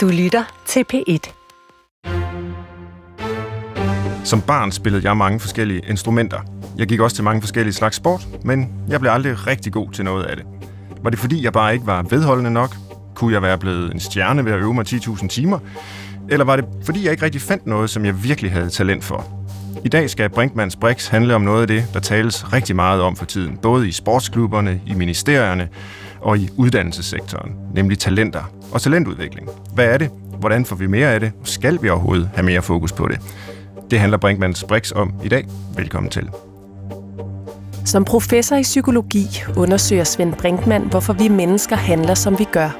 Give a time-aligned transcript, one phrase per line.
[0.00, 1.32] Du lytter til P1.
[4.24, 6.38] Som barn spillede jeg mange forskellige instrumenter.
[6.76, 10.04] Jeg gik også til mange forskellige slags sport, men jeg blev aldrig rigtig god til
[10.04, 10.46] noget af det.
[11.02, 12.76] Var det fordi, jeg bare ikke var vedholdende nok?
[13.14, 15.58] Kunne jeg være blevet en stjerne ved at øve mig 10.000 timer?
[16.28, 19.46] Eller var det fordi, jeg ikke rigtig fandt noget, som jeg virkelig havde talent for?
[19.84, 23.16] I dag skal Brinkmanns Brix handle om noget af det, der tales rigtig meget om
[23.16, 25.68] for tiden, både i sportsklubberne, i ministerierne
[26.20, 29.48] og i uddannelsessektoren, nemlig talenter og talentudvikling.
[29.74, 30.10] Hvad er det?
[30.40, 31.32] Hvordan får vi mere af det?
[31.44, 33.20] Skal vi overhovedet have mere fokus på det?
[33.90, 35.46] Det handler Brinkmanns Brix om i dag.
[35.76, 36.30] Velkommen til.
[37.84, 42.76] Som professor i psykologi undersøger Svend Brinkmann, hvorfor vi mennesker handler, som vi gør.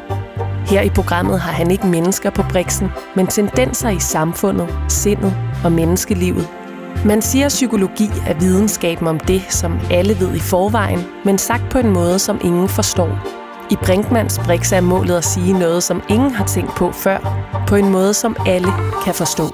[0.67, 5.73] Her i programmet har han ikke mennesker på briksen, men tendenser i samfundet, sindet og
[5.73, 6.49] menneskelivet.
[7.07, 11.71] Man siger, at psykologi er videnskaben om det, som alle ved i forvejen, men sagt
[11.71, 13.40] på en måde, som ingen forstår.
[13.71, 17.19] I Brinkmans Brix er målet at sige noget, som ingen har tænkt på før,
[17.69, 18.69] på en måde, som alle
[19.05, 19.45] kan forstå.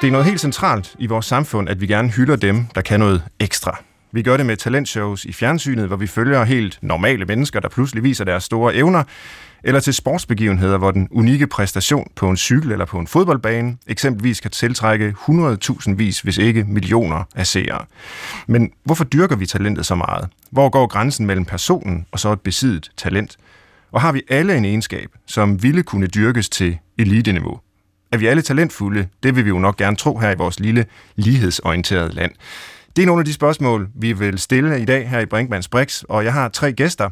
[0.00, 3.00] Det er noget helt centralt i vores samfund, at vi gerne hylder dem, der kan
[3.00, 3.78] noget ekstra.
[4.12, 8.02] Vi gør det med talentshows i fjernsynet, hvor vi følger helt normale mennesker, der pludselig
[8.02, 9.02] viser deres store evner,
[9.64, 14.40] eller til sportsbegivenheder, hvor den unikke præstation på en cykel eller på en fodboldbane eksempelvis
[14.40, 17.84] kan tiltrække 100.000 vis, hvis ikke millioner af seere.
[18.46, 20.28] Men hvorfor dyrker vi talentet så meget?
[20.50, 23.36] Hvor går grænsen mellem personen og så et besiddet talent?
[23.92, 27.60] Og har vi alle en egenskab, som ville kunne dyrkes til eliteniveau?
[28.12, 29.08] Er vi alle talentfulde?
[29.22, 32.32] Det vil vi jo nok gerne tro her i vores lille lighedsorienterede land.
[32.96, 36.02] Det er nogle af de spørgsmål, vi vil stille i dag her i Brinkmanns Brix,
[36.02, 37.10] og jeg har tre gæster,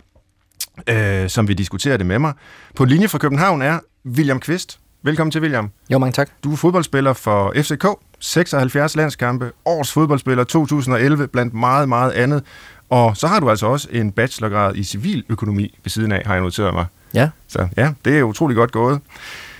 [0.88, 2.32] øh, som vil diskutere det med mig.
[2.76, 4.78] På linje fra København er William Kvist.
[5.04, 5.70] Velkommen til, William.
[5.90, 6.30] Jo, mange tak.
[6.44, 7.86] Du er fodboldspiller for FCK,
[8.20, 12.44] 76 landskampe, års fodboldspiller 2011, blandt meget, meget andet.
[12.90, 16.42] Og så har du altså også en bachelorgrad i civiløkonomi ved siden af, har jeg
[16.42, 16.86] noteret mig.
[17.14, 17.28] Ja.
[17.48, 19.00] Så ja, det er utrolig godt gået.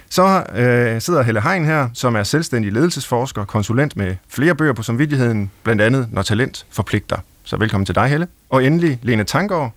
[0.08, 4.82] Så øh, sidder Helle Hein her, som er selvstændig ledelsesforsker, konsulent med flere bøger på
[4.82, 7.16] samvittigheden, blandt andet Når Talent forpligter.
[7.44, 8.28] Så velkommen til dig, Helle.
[8.50, 9.72] Og endelig Lene Tangård,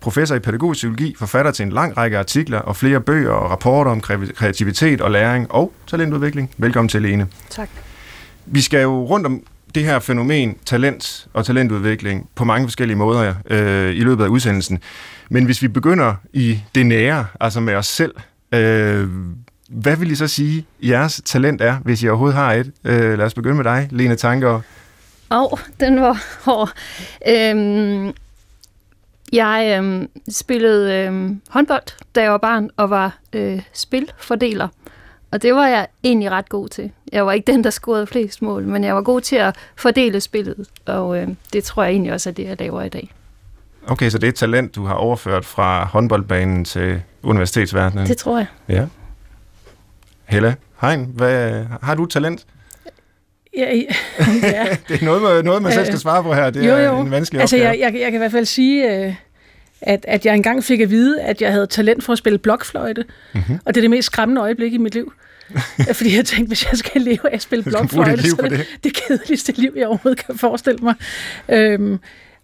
[0.00, 3.90] professor i pædagogisk psykologi, forfatter til en lang række artikler og flere bøger og rapporter
[3.90, 4.00] om
[4.34, 6.50] kreativitet og læring og talentudvikling.
[6.56, 7.26] Velkommen til, Lene.
[7.50, 7.68] Tak.
[8.46, 9.42] Vi skal jo rundt om
[9.74, 14.78] det her fænomen, talent og talentudvikling, på mange forskellige måder øh, i løbet af udsendelsen.
[15.30, 18.14] Men hvis vi begynder i det nære, altså med os selv,
[18.52, 19.08] øh,
[19.68, 22.72] hvad vil I så sige, jeres talent er, hvis I overhovedet har et?
[22.84, 24.60] Øh, lad os begynde med dig, Lene Tanker.
[25.30, 26.72] Åh, oh, den var hård.
[27.28, 28.12] Øhm,
[29.32, 34.68] jeg øhm, spillede øhm, håndbold, da jeg var barn, og var øh, spilfordeler.
[35.30, 36.90] Og det var jeg egentlig ret god til.
[37.12, 40.20] Jeg var ikke den, der scorede flest mål, men jeg var god til at fordele
[40.20, 43.14] spillet, og øh, det tror jeg egentlig også er det, jeg laver i dag.
[43.86, 48.06] Okay, så det er et talent, du har overført fra håndboldbanen til universitetsverdenen?
[48.06, 48.46] Det tror jeg.
[48.68, 48.86] Ja.
[50.24, 52.46] Helle Hein, hvad, har du talent?
[53.56, 54.76] Ja, ja.
[54.88, 56.50] det er noget, man, noget, man selv skal svare på her.
[56.50, 56.96] Det jo, jo.
[56.98, 57.70] er en vanskelig altså, opgave.
[57.70, 59.14] Jeg, jeg, jeg kan i hvert fald sige, øh,
[59.80, 63.04] at, at jeg engang fik at vide, at jeg havde talent for at spille blokfløjte.
[63.34, 63.58] Mm-hmm.
[63.64, 65.12] Og det er det mest skræmmende øjeblik i mit liv.
[65.92, 68.94] Fordi jeg tænkte, hvis jeg skal leve af at spille blokfløjte, så er det, det
[68.94, 70.94] kedeligste liv, jeg overhovedet kan forestille mig.
[71.48, 71.98] Øhm,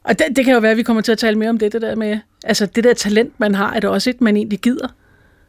[0.04, 1.72] og det, det kan jo være, at vi kommer til at tale mere om det,
[1.72, 4.58] det der med, altså det der talent, man har, er det også et, man egentlig
[4.58, 4.88] gider.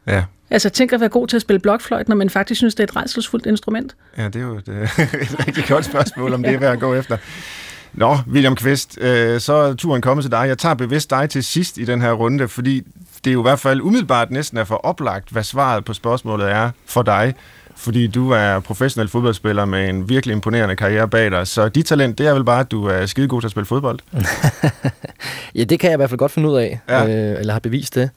[0.06, 0.22] Ja.
[0.50, 2.86] Altså, tænk at være god til at spille blokfløjt, når man faktisk synes, det er
[2.86, 3.96] et redselsfuldt instrument.
[4.18, 6.94] Ja, det er jo et, et rigtig godt spørgsmål, om det er værd at gå
[6.94, 7.16] efter.
[7.92, 10.48] Nå, William Kvist, øh, så er turen kommet til dig.
[10.48, 12.82] Jeg tager bevidst dig til sidst i den her runde, fordi
[13.24, 16.50] det er jo i hvert fald umiddelbart næsten er for oplagt, hvad svaret på spørgsmålet
[16.50, 17.34] er for dig.
[17.76, 21.46] Fordi du er professionel fodboldspiller med en virkelig imponerende karriere bag dig.
[21.46, 23.66] Så dit talent, det er vel bare, at du er skide god til at spille
[23.66, 23.98] fodbold?
[25.54, 27.06] ja, det kan jeg i hvert fald godt finde ud af, ja.
[27.06, 28.10] øh, eller har bevist det.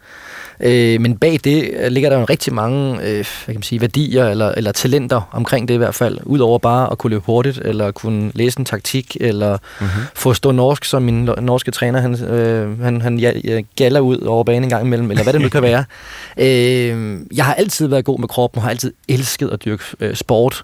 [0.59, 4.27] Øh, men bag det ligger der jo rigtig mange øh, hvad kan man sige, værdier
[4.27, 6.19] eller, eller talenter omkring det i hvert fald.
[6.23, 10.01] Udover bare at kunne løbe hurtigt, eller kunne læse en taktik, eller mm-hmm.
[10.15, 14.43] få stå norsk, som min norske træner han, øh, han, han ja, galler ud over
[14.43, 15.83] banen en gang imellem, eller hvad det nu kan være.
[16.37, 20.15] Øh, jeg har altid været god med kroppen, og har altid elsket at dyrke øh,
[20.15, 20.63] sport.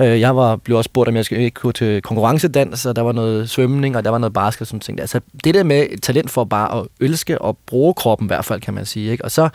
[0.00, 3.02] Øh, jeg var, blev også spurgt, om jeg skulle ikke gå til konkurrencedans, og der
[3.02, 5.00] var noget svømning, og der var noget basket, sådan ting.
[5.00, 8.60] Altså det der med talent for bare at elske og bruge kroppen i hvert fald,
[8.60, 9.10] kan man sige.
[9.10, 9.24] Ikke?
[9.28, 9.48] Og så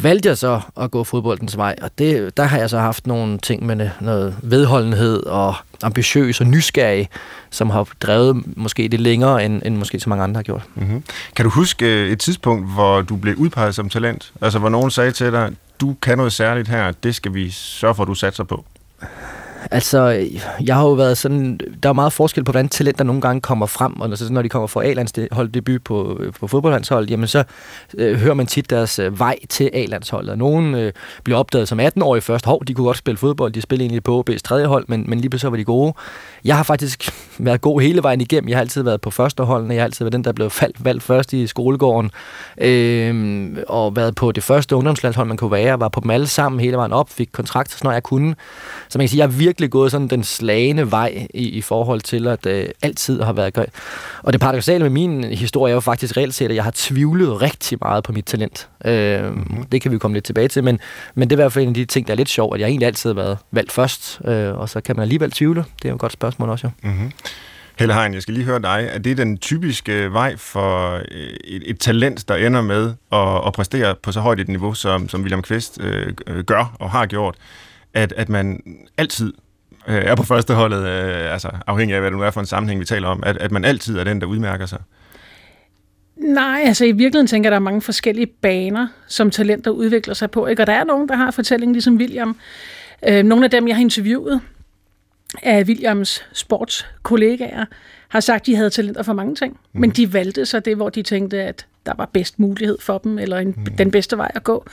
[0.00, 3.38] valgte jeg så at gå fodboldens vej, og det, der har jeg så haft nogle
[3.38, 7.08] ting med noget vedholdenhed og ambitiøs og nysgerrig,
[7.50, 10.62] som har drevet måske lidt længere, end, end måske så mange andre har gjort.
[10.74, 11.02] Mm-hmm.
[11.36, 14.32] Kan du huske øh, et tidspunkt, hvor du blev udpeget som talent?
[14.40, 17.94] Altså, hvor nogen sagde til dig, du kan noget særligt her, det skal vi sørge
[17.94, 18.64] for, at du satser på?
[19.70, 20.26] Altså,
[20.66, 21.60] jeg har jo været sådan...
[21.82, 24.48] Der er meget forskel på, hvordan talenter nogle gange kommer frem, og når, når de
[24.48, 27.44] kommer fra A-landshold debut på, øh, på fodboldlandshold, jamen så
[27.98, 30.38] øh, hører man tit deres øh, vej til A-landsholdet.
[30.38, 30.92] Nogen øh,
[31.24, 32.46] bliver opdaget som 18-årige først.
[32.46, 33.52] Hov, de kunne godt spille fodbold.
[33.52, 35.94] De spillede egentlig på OB's tredje hold, men, men lige pludselig var de gode.
[36.44, 38.48] Jeg har faktisk været god hele vejen igennem.
[38.48, 39.74] Jeg har altid været på førsteholdene.
[39.74, 42.10] Jeg har altid været den, der blev faldt, valgt først i skolegården.
[42.58, 45.80] Øh, og været på det første ungdomslandshold, man kunne være.
[45.80, 47.10] Var på dem alle sammen hele vejen op.
[47.10, 48.34] Fik kontrakt, når jeg kunne.
[48.88, 52.00] Så man kan sige, jeg har virkelig gået sådan den slagende vej i, i forhold
[52.00, 53.68] til, at øh, altid har været godt.
[54.22, 57.42] Og det paradoxale med min historie er jo faktisk reelt set, at jeg har tvivlet
[57.42, 58.68] rigtig meget på mit talent.
[58.84, 59.64] Øh, mm-hmm.
[59.64, 60.78] Det kan vi komme lidt tilbage til, men,
[61.14, 62.60] men det er i hvert fald en af de ting, der er lidt sjovt, at
[62.60, 65.64] jeg egentlig altid har været valgt først, øh, og så kan man alligevel tvivle.
[65.82, 66.90] Det er jo et godt spørgsmål også, jo.
[66.90, 67.10] Mm-hmm.
[67.78, 68.88] Helle Hein, jeg skal lige høre dig.
[68.92, 73.52] Er det den typiske vej for øh, et, et talent, der ender med at, at
[73.52, 77.34] præstere på så højt et niveau, som, som William Kvist øh, gør og har gjort,
[77.94, 78.60] at, at man
[78.98, 79.32] altid
[79.88, 82.80] øh, er på førsteholdet, øh, altså afhængig af, hvad det nu er for en sammenhæng,
[82.80, 84.78] vi taler om, at, at man altid er den, der udmærker sig?
[86.16, 90.14] Nej, altså i virkeligheden tænker jeg, at der er mange forskellige baner, som talenter udvikler
[90.14, 90.46] sig på.
[90.46, 90.62] Ikke?
[90.62, 92.36] Og der er nogen, der har fortællingen ligesom William.
[93.08, 94.40] Øh, nogle af dem, jeg har interviewet,
[95.42, 97.64] af Williams sportskollegaer,
[98.08, 99.80] har sagt, at de havde talenter for mange ting, mm.
[99.80, 103.18] men de valgte så det, hvor de tænkte, at der var bedst mulighed for dem,
[103.18, 103.76] eller en, mm.
[103.78, 104.66] den bedste vej at gå.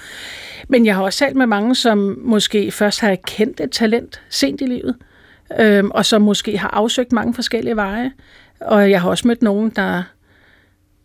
[0.67, 4.61] Men jeg har også talt med mange, som måske først har kendt et talent sent
[4.61, 4.95] i livet,
[5.59, 8.11] øhm, og som måske har afsøgt mange forskellige veje.
[8.59, 10.03] Og jeg har også mødt nogen, der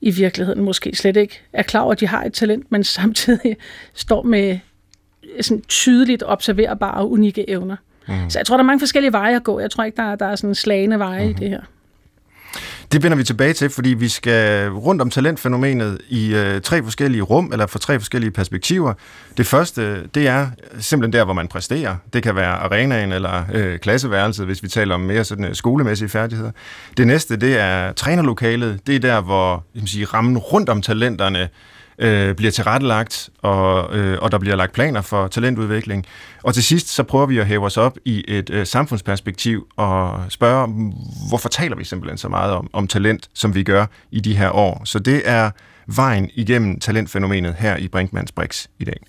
[0.01, 3.57] i virkeligheden måske slet ikke er klar over, at de har et talent, men samtidig
[3.95, 4.59] står med
[5.41, 7.77] sådan tydeligt observerbare og unikke evner.
[8.09, 8.31] Mm.
[8.31, 9.61] Så jeg tror, der er mange forskellige veje at gå.
[9.61, 11.29] Jeg tror ikke, der er, der er sådan slagende veje mm.
[11.29, 11.41] i mhm.
[11.41, 11.61] det her.
[12.93, 17.23] Det vender vi tilbage til, fordi vi skal rundt om talentfænomenet i øh, tre forskellige
[17.23, 18.95] rum, eller fra tre forskellige perspektiver.
[19.37, 20.49] Det første, det er
[20.79, 21.97] simpelthen der, hvor man præsterer.
[22.13, 26.09] Det kan være arenaen eller øh, klasseværelset, hvis vi taler om mere sådan, øh, skolemæssige
[26.09, 26.51] færdigheder.
[26.97, 28.81] Det næste, det er trænerlokalet.
[28.87, 31.49] Det er der, hvor jeg sige, rammen rundt om talenterne
[31.99, 36.07] øh, bliver tilrettelagt, og, øh, og der bliver lagt planer for talentudvikling.
[36.43, 40.21] Og til sidst, så prøver vi at hæve os op i et øh, samfundsperspektiv og
[40.29, 40.93] spørge,
[41.29, 44.51] hvorfor taler vi simpelthen så meget om, om talent, som vi gør i de her
[44.51, 44.83] år.
[44.85, 45.51] Så det er
[45.87, 49.01] vejen igennem talentfænomenet her i Brinkmanns Brix i dag.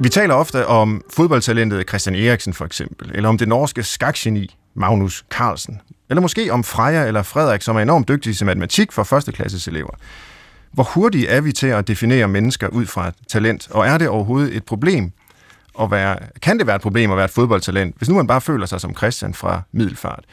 [0.00, 5.24] Vi taler ofte om fodboldtalentet Christian Eriksen for eksempel, eller om det norske skakgeni Magnus
[5.30, 5.80] Carlsen.
[6.10, 9.90] Eller måske om Freja eller Frederik, som er enormt dygtige til matematik for førsteklasses elever.
[10.72, 14.08] Hvor hurtigt er vi til at definere mennesker ud fra et talent, og er det
[14.08, 15.12] overhovedet et problem
[15.80, 18.40] at være, kan det være et problem at være et fodboldtalent, hvis nu man bare
[18.40, 20.24] føler sig som Christian fra Middelfart?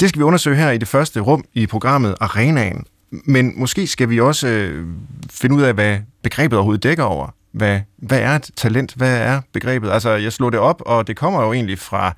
[0.00, 2.84] Det skal vi undersøge her i det første rum i programmet Arenaen.
[3.10, 4.86] Men måske skal vi også øh,
[5.30, 7.34] finde ud af, hvad begrebet overhovedet dækker over.
[7.52, 8.94] Hvad, hvad er et talent?
[8.94, 9.90] Hvad er begrebet?
[9.90, 12.14] Altså, jeg slår det op, og det kommer jo egentlig fra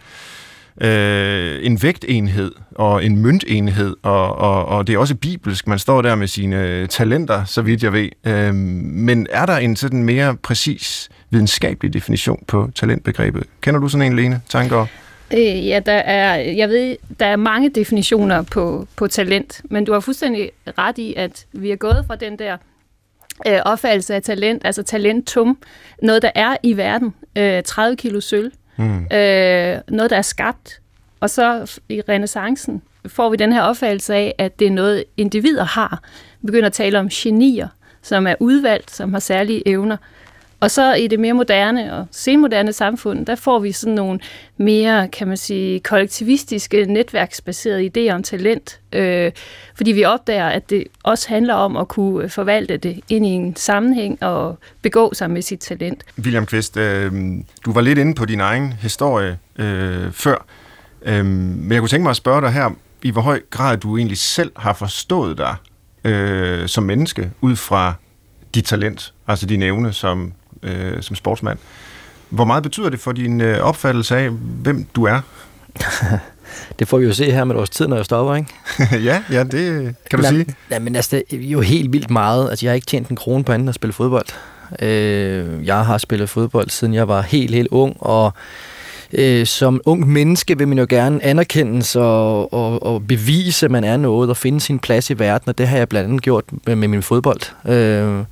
[0.81, 5.67] øh, en vægtenhed og en møntenhed, og, og, og det er også bibelsk.
[5.67, 8.09] Man står der med sine talenter, så vidt jeg ved.
[8.27, 13.45] Øh, men er der en sådan mere præcis videnskabelig definition på talentbegrebet?
[13.61, 14.87] Kender du sådan en, Lene, tanker?
[15.35, 19.93] Øh, ja, der er, jeg ved, der er mange definitioner på, på talent, men du
[19.93, 22.57] har fuldstændig ret i, at vi er gået fra den der
[23.47, 25.59] øh, opfattelse af talent, altså talentum,
[26.03, 28.53] noget der er i verden, øh, 30 kilo sølv,
[28.83, 29.17] Mm.
[29.17, 30.81] Øh, noget, der er skabt.
[31.21, 35.65] Og så i renaissancen får vi den her opfattelse af, at det er noget, individer
[35.65, 36.03] har.
[36.41, 37.69] Vi begynder at tale om genier,
[38.03, 39.97] som er udvalgt, som har særlige evner.
[40.63, 44.21] Og så i det mere moderne og senmoderne samfund, der får vi sådan nogle
[44.57, 48.81] mere, kan man sige, kollektivistiske, netværksbaserede idéer om talent.
[48.93, 49.33] Øh,
[49.75, 53.29] fordi vi opdager, at det også handler om at kunne øh, forvalte det ind i
[53.29, 56.05] en sammenhæng og begå sig med sit talent.
[56.19, 57.13] William Kvist, øh,
[57.65, 60.47] du var lidt inde på din egen historie øh, før.
[61.03, 62.71] Øh, men jeg kunne tænke mig at spørge dig her,
[63.03, 65.55] i hvor høj grad du egentlig selv har forstået dig
[66.05, 67.95] øh, som menneske ud fra
[68.55, 71.59] dit talent, altså din evne som øh, som sportsmand.
[72.29, 74.31] Hvor meget betyder det for din øh, opfattelse af,
[74.63, 75.21] hvem du er?
[76.79, 78.55] det får vi jo se her med vores tid, når jeg stopper, ikke?
[79.09, 80.47] ja, ja, det kan du Lad, sige.
[80.71, 82.51] Ja, men altså, det er jo helt vildt meget.
[82.51, 84.27] Altså, jeg har ikke tjent en krone på anden at spille fodbold.
[84.81, 88.33] Øh, jeg har spillet fodbold, siden jeg var helt, helt ung, og
[89.13, 93.85] øh, som ung menneske vil man jo gerne anerkendes og, og, og bevise, at man
[93.85, 96.45] er noget og finde sin plads i verden, og det har jeg blandt andet gjort
[96.67, 97.41] med, med min fodbold.
[97.73, 98.25] Øh,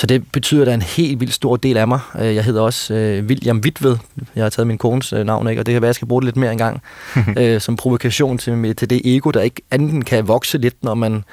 [0.00, 2.00] så det betyder, er en helt vildt stor del af mig.
[2.18, 3.96] Øh, jeg hedder også øh, William Witved.
[4.36, 5.62] Jeg har taget min kones øh, navn, ikke?
[5.62, 6.82] og det kan være, at jeg skal bruge det lidt mere engang.
[7.38, 11.24] øh, som provokation til, til det ego, der ikke anden kan vokse lidt, når man,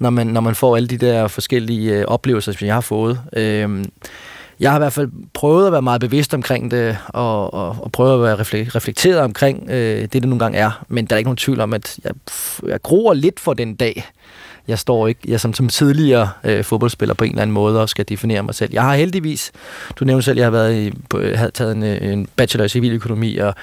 [0.00, 3.20] når man, når man får alle de der forskellige øh, oplevelser, som jeg har fået.
[3.32, 3.84] Øh,
[4.60, 7.92] jeg har i hvert fald prøvet at være meget bevidst omkring det, og, og, og
[7.92, 10.84] prøvet at være reflekteret omkring øh, det, det nogle gange er.
[10.88, 12.12] Men der er ikke nogen tvivl om, at jeg,
[12.66, 14.04] jeg gruer lidt for den dag,
[14.68, 17.88] jeg står ikke, jeg som, som tidligere øh, fodboldspiller på en eller anden måde og
[17.88, 18.70] skal definere mig selv.
[18.72, 19.52] Jeg har heldigvis,
[19.96, 22.68] du nævnte selv, jeg har været i, på, havde taget en, øh, en bachelor i
[22.68, 23.54] civiløkonomi, og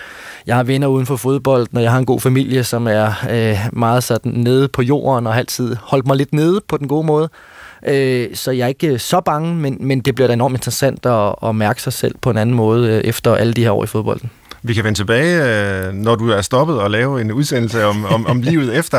[0.47, 3.57] jeg har venner uden for fodbold, og jeg har en god familie, som er øh,
[3.73, 7.05] meget sådan nede på jorden og har altid holdt mig lidt nede på den gode
[7.05, 7.29] måde.
[7.87, 11.05] Øh, så jeg er ikke øh, så bange, men, men det bliver da enormt interessant
[11.05, 13.83] at, at mærke sig selv på en anden måde øh, efter alle de her år
[13.83, 14.29] i fodbolden.
[14.63, 18.27] Vi kan vende tilbage, øh, når du er stoppet og lave en udsendelse om, om,
[18.27, 18.97] om livet efter.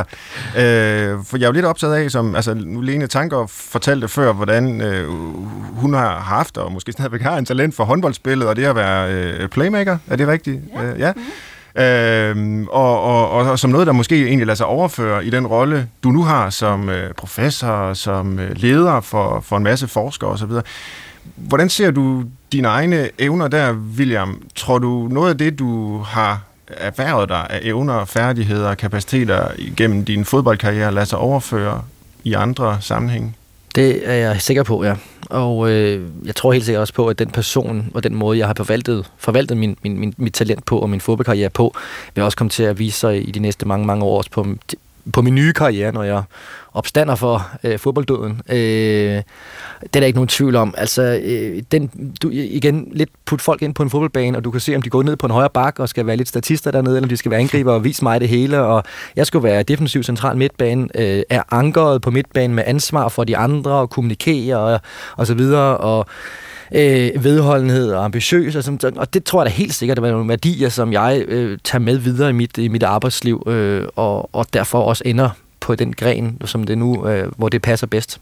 [0.57, 4.33] Øh, for jeg er jo lidt optaget af, som altså, nu Lene Tanker fortalte før,
[4.33, 5.09] hvordan øh,
[5.75, 9.13] hun har haft, og måske stadigvæk har en talent for håndboldspillet, og det at være
[9.13, 9.99] øh, playmaker.
[10.11, 10.61] Er det rigtigt?
[10.75, 10.85] Ja.
[10.85, 11.13] Øh, ja.
[11.77, 15.47] Øh, og, og, og, og som noget, der måske egentlig lader sig overføre i den
[15.47, 20.31] rolle, du nu har som øh, professor, som øh, leder for, for en masse forskere
[20.31, 20.51] osv.
[21.37, 24.43] Hvordan ser du dine egne evner der, William?
[24.55, 30.05] Tror du noget af det, du har erhvervet dig af evner, færdigheder og kapaciteter gennem
[30.05, 31.83] din fodboldkarriere, lader sig overføre
[32.25, 33.35] i andre sammenhænge?
[33.75, 34.95] Det er jeg sikker på, ja.
[35.31, 38.47] Og øh, jeg tror helt sikkert også på, at den person og den måde, jeg
[38.47, 41.75] har forvaltet, forvaltet min, min, min, mit talent på og min fodboldkarriere på,
[42.15, 44.47] vil også komme til at vise sig i de næste mange, mange år også på,
[45.13, 46.23] på min nye karriere, når jeg
[46.73, 48.41] opstander for øh, fodbolddøden.
[48.49, 50.75] Øh, det er der ikke nogen tvivl om.
[50.79, 54.61] Altså, øh, den, du, igen, lidt put folk ind på en fodboldbane, og du kan
[54.61, 56.97] se, om de går ned på en højre bak og skal være lidt statister dernede,
[56.97, 58.61] eller om de skal være angriber og vise mig det hele.
[58.61, 58.83] Og
[59.17, 63.37] jeg skulle være defensiv central midtbane, øh, er ankeret på midtbanen med ansvar for de
[63.37, 64.81] andre og kommunikere og,
[65.17, 65.77] og så videre.
[65.77, 66.07] Og
[66.75, 68.57] øh, vedholdenhed og ambitiøs.
[68.57, 71.59] Og, sådan, og det tror jeg da helt sikkert, er nogle værdier, som jeg øh,
[71.65, 75.75] tager med videre i mit, i mit arbejdsliv, øh, og, og derfor også ender på
[75.75, 78.21] den gren, som det nu, øh, hvor det passer bedst.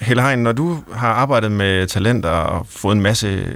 [0.00, 3.46] Helle Hein, når du har arbejdet med talenter og fået en masse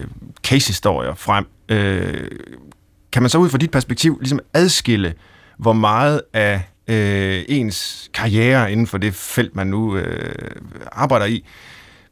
[0.44, 2.30] case-historier frem, øh,
[3.12, 5.14] kan man så ud fra dit perspektiv ligesom adskille,
[5.56, 10.50] hvor meget af øh, ens karriere inden for det felt, man nu øh,
[10.92, 11.44] arbejder i,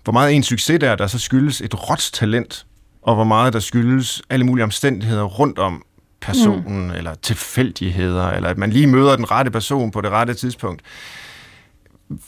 [0.04, 2.66] hvor meget en succes der, der så skyldes et råt talent,
[3.02, 5.82] og hvor meget der skyldes alle mulige omstændigheder rundt om
[6.20, 6.94] personen, mm.
[6.94, 10.82] eller tilfældigheder, eller at man lige møder den rette person på det rette tidspunkt.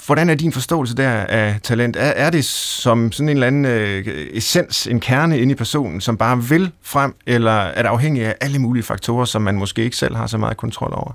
[0.06, 1.96] Hvordan er din forståelse der af talent?
[1.96, 6.00] Er, er det som sådan en eller anden øh, essens, en kerne inde i personen,
[6.00, 9.84] som bare vil frem, eller er det afhængigt af alle mulige faktorer, som man måske
[9.84, 11.12] ikke selv har så meget kontrol over?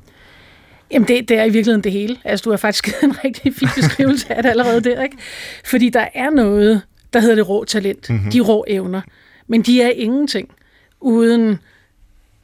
[0.91, 2.17] Jamen, det, det er i virkeligheden det hele.
[2.23, 5.17] Altså, du har faktisk givet en rigtig fin beskrivelse af det allerede der, ikke?
[5.65, 6.81] Fordi der er noget,
[7.13, 8.09] der hedder det rå talent.
[8.09, 8.31] Mm-hmm.
[8.31, 9.01] De rå evner.
[9.47, 10.49] Men de er ingenting
[11.01, 11.59] uden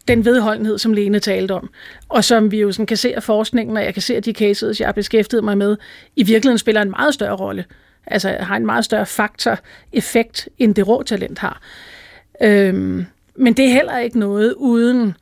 [0.08, 1.70] den vedholdenhed, som Lene talte om,
[2.10, 4.34] og som vi jo sådan kan se af forskningen, og jeg kan se af de
[4.34, 5.78] cases, jeg har beskæftiget mig med,
[6.16, 7.66] i virkeligheden spiller en meget større rolle.
[8.08, 9.60] Altså har en meget større faktor,
[9.94, 11.62] effekt, end det rå talent har.
[12.42, 15.14] Øhm, men det er heller ikke noget uden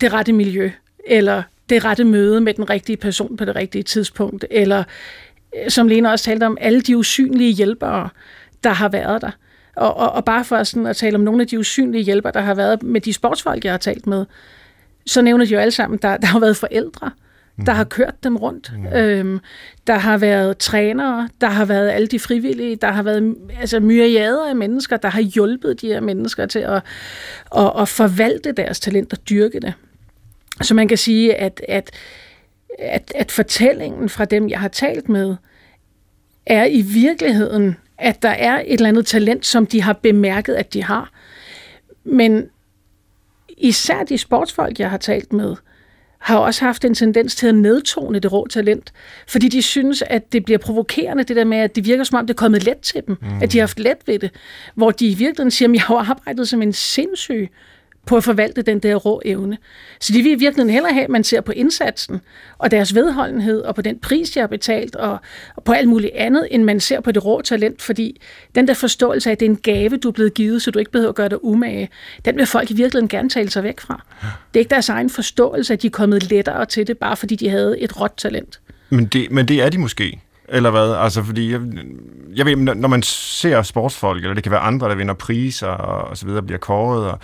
[0.00, 0.70] det rette miljø,
[1.06, 4.84] eller det rette møde med den rigtige person på det rigtige tidspunkt, eller
[5.56, 8.08] øh, som Lena også talte om, alle de usynlige hjælpere,
[8.64, 9.30] der har været der.
[9.76, 12.40] Og, og, og bare for sådan at tale om nogle af de usynlige hjælpere, der
[12.40, 14.24] har været med de sportsfolk, jeg har talt med,
[15.06, 17.10] så nævner de jo alle sammen, der, der har været forældre,
[17.66, 18.72] der har kørt dem rundt.
[18.78, 18.86] Mm.
[18.86, 19.40] Øhm,
[19.86, 24.48] der har været trænere, der har været alle de frivillige, der har været altså, myriader
[24.48, 26.82] af mennesker, der har hjulpet de her mennesker til at,
[27.56, 29.74] at, at forvalte deres talent og dyrke det.
[30.62, 31.90] Så man kan sige, at, at,
[32.78, 35.36] at, at fortællingen fra dem, jeg har talt med,
[36.46, 40.74] er i virkeligheden, at der er et eller andet talent, som de har bemærket, at
[40.74, 41.10] de har.
[42.04, 42.48] Men
[43.58, 45.56] især de sportsfolk, jeg har talt med,
[46.18, 48.92] har også haft en tendens til at nedtone det rå talent,
[49.28, 52.26] fordi de synes, at det bliver provokerende, det der med, at det virker som om,
[52.26, 53.42] det er kommet let til dem, mm.
[53.42, 54.30] at de har haft let ved det,
[54.74, 57.48] hvor de i virkeligheden siger, at jeg har arbejdet som en sindssyg
[58.06, 59.58] på at forvalte den der rå evne.
[60.00, 62.20] Så de vil virkelig hellere have, at man ser på indsatsen
[62.58, 65.18] og deres vedholdenhed og på den pris, de har betalt og,
[65.56, 68.20] og på alt muligt andet, end man ser på det rå talent, fordi
[68.54, 70.78] den der forståelse af, at det er en gave, du er blevet givet, så du
[70.78, 71.88] ikke behøver at gøre dig umage,
[72.24, 74.04] den vil folk i virkeligheden gerne tale sig væk fra.
[74.22, 77.36] Det er ikke deres egen forståelse, at de er kommet lettere til det, bare fordi
[77.36, 78.60] de havde et råt talent.
[78.90, 80.20] Men det, men det er de måske.
[80.48, 80.94] Eller hvad?
[80.98, 81.60] Altså, fordi jeg,
[82.36, 86.10] jeg ved, når man ser sportsfolk, eller det kan være andre, der vinder priser og,
[86.10, 87.18] og så videre, bliver kåret, og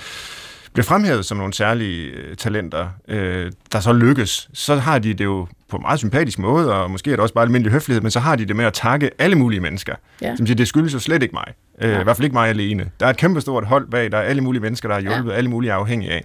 [0.73, 5.25] bliver fremhævet som nogle særlige øh, talenter, øh, der så lykkes, så har de det
[5.25, 8.11] jo på en meget sympatisk måde, og måske er det også bare almindelig høflighed, men
[8.11, 9.95] så har de det med at takke alle mulige mennesker.
[10.23, 10.37] Ja.
[10.37, 11.55] Som siger, det skyldes jo slet ikke mig.
[11.83, 12.01] Øh, ja.
[12.01, 12.91] I hvert fald ikke mig alene.
[13.01, 15.37] Der er et kæmpestort hold bag, der er alle mulige mennesker, der har hjulpet, ja.
[15.37, 16.25] alle mulige afhængige af.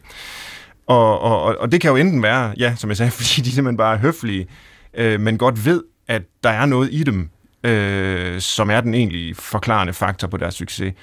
[0.87, 3.51] Og, og, og, og det kan jo enten være, ja, som jeg sagde, fordi de
[3.51, 4.47] simpelthen bare er høflige,
[4.93, 7.29] øh, men godt ved, at der er noget i dem,
[7.63, 10.93] øh, som er den egentlige forklarende faktor på deres succes.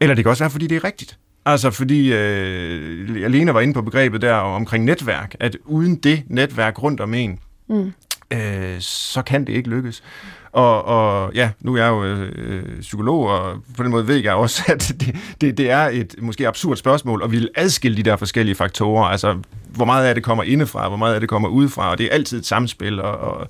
[0.00, 1.18] Eller det kan også være, fordi det er rigtigt.
[1.44, 6.82] Altså fordi, øh, Alene var inde på begrebet der omkring netværk, at uden det netværk
[6.82, 7.92] rundt om en, mm.
[8.30, 10.02] øh, så kan det ikke lykkes.
[10.52, 14.34] Og, og ja, nu er jeg jo øh, psykolog, og på den måde ved jeg
[14.34, 18.02] også, at det, det, det er et måske absurd spørgsmål, og vi vil adskille de
[18.02, 19.04] der forskellige faktorer.
[19.04, 22.06] Altså, hvor meget af det kommer indefra, hvor meget af det kommer udefra, og det
[22.06, 23.00] er altid et samspil.
[23.00, 23.48] Og, og,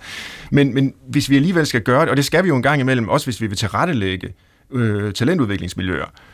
[0.50, 2.80] men, men hvis vi alligevel skal gøre det, og det skal vi jo en gang
[2.80, 4.32] imellem, også hvis vi vil tilrettelægge
[4.72, 6.31] øh, talentudviklingsmiljøer, øh,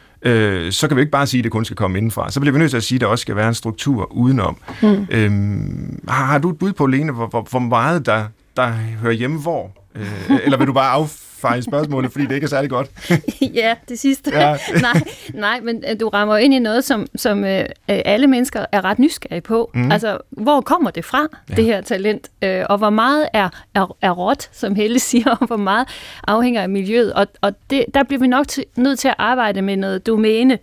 [0.71, 2.31] så kan vi ikke bare sige, at det kun skal komme indenfra.
[2.31, 4.57] Så bliver vi nødt til at sige, at der også skal være en struktur udenom.
[4.83, 5.07] Mm.
[5.11, 8.25] Øhm, har, har du et bud på, Lene, hvor, hvor, hvor meget der,
[8.57, 8.67] der
[9.03, 9.71] hører hjemme hvor?
[9.95, 10.93] Øh, eller vil du bare
[11.39, 12.91] affeje spørgsmålet, fordi det ikke er særlig godt?
[13.61, 14.31] ja, det sidste.
[14.35, 14.57] Ja.
[14.81, 15.03] nej,
[15.35, 18.99] nej, men øh, du rammer ind i noget, som, som øh, alle mennesker er ret
[18.99, 19.71] nysgerrige på.
[19.75, 19.93] Mm.
[19.93, 21.55] Altså, hvor kommer det fra, ja.
[21.55, 22.29] det her talent?
[22.43, 25.89] Øh, og hvor meget er, er, er råt, som Helle siger, og hvor meget
[26.27, 27.13] afhænger af miljøet?
[27.13, 30.59] Og, og det, der bliver vi nok til, nødt til at arbejde med noget domæne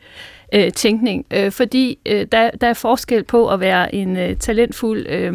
[0.54, 5.08] øh, tænkning, øh, fordi øh, der, der er forskel på at være en øh, talentfuld
[5.10, 5.34] øh,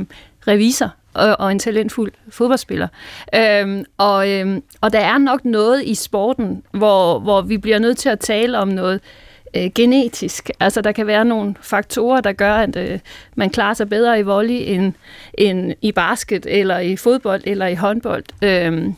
[0.49, 2.89] revisor, og, og en talentfuld fodboldspiller.
[3.35, 7.99] Øhm, og, øhm, og der er nok noget i sporten, hvor, hvor vi bliver nødt
[7.99, 9.01] til at tale om noget
[9.57, 10.51] øh, genetisk.
[10.61, 12.99] Altså der kan være nogle faktorer, der gør, at øh,
[13.35, 14.93] man klarer sig bedre i volley end,
[15.35, 18.25] end i basket, eller i fodbold, eller i håndbold.
[18.43, 18.95] Øhm,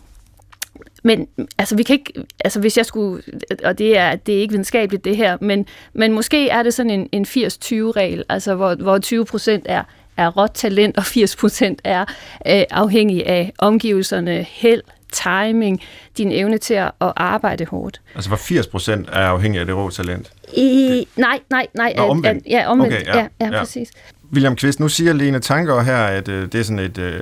[1.05, 1.29] men
[1.59, 2.13] altså, vi kan ikke,
[2.45, 3.23] altså hvis jeg skulle,
[3.65, 6.91] og det er, det er ikke videnskabeligt det her, men, men måske er det sådan
[6.91, 9.83] en, en 80-20-regel, altså hvor, hvor 20 procent er
[10.17, 12.01] er råt talent, og 80 procent er
[12.47, 15.83] øh, afhængig af omgivelserne, held, timing,
[16.19, 18.01] din evne til at arbejde hårdt.
[18.15, 20.33] Altså hvor 80 procent er afhængig af det rå talent?
[20.57, 21.95] I, nej, nej, nej.
[21.97, 22.47] Nå, omvendt.
[22.47, 22.95] Ja, omvendt.
[22.95, 23.91] Okay, ja, ja, ja, ja, præcis.
[24.33, 27.21] William Kvist, nu siger Lene Tanker her, at øh, det er sådan et, øh,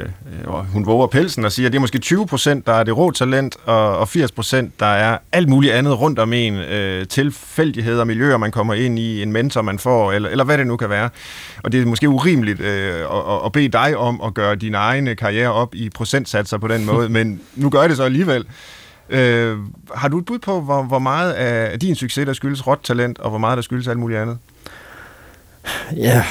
[0.72, 3.10] hun våger pelsen og siger, at det er måske 20 procent, der er det rå
[3.10, 8.04] talent, og, og 80 procent, der er alt muligt andet rundt om en, øh, tilfældigheder,
[8.04, 10.90] miljøer, man kommer ind i, en mentor, man får, eller, eller hvad det nu kan
[10.90, 11.10] være.
[11.62, 15.16] Og det er måske urimeligt øh, at, at bede dig om at gøre din egen
[15.16, 18.44] karriere op i procentsatser på den måde, men nu gør jeg det så alligevel.
[19.08, 19.58] Øh,
[19.94, 23.18] har du et bud på, hvor, hvor meget af din succes, der skyldes råt talent,
[23.18, 24.38] og hvor meget der skyldes alt muligt andet?
[25.96, 26.24] Ja,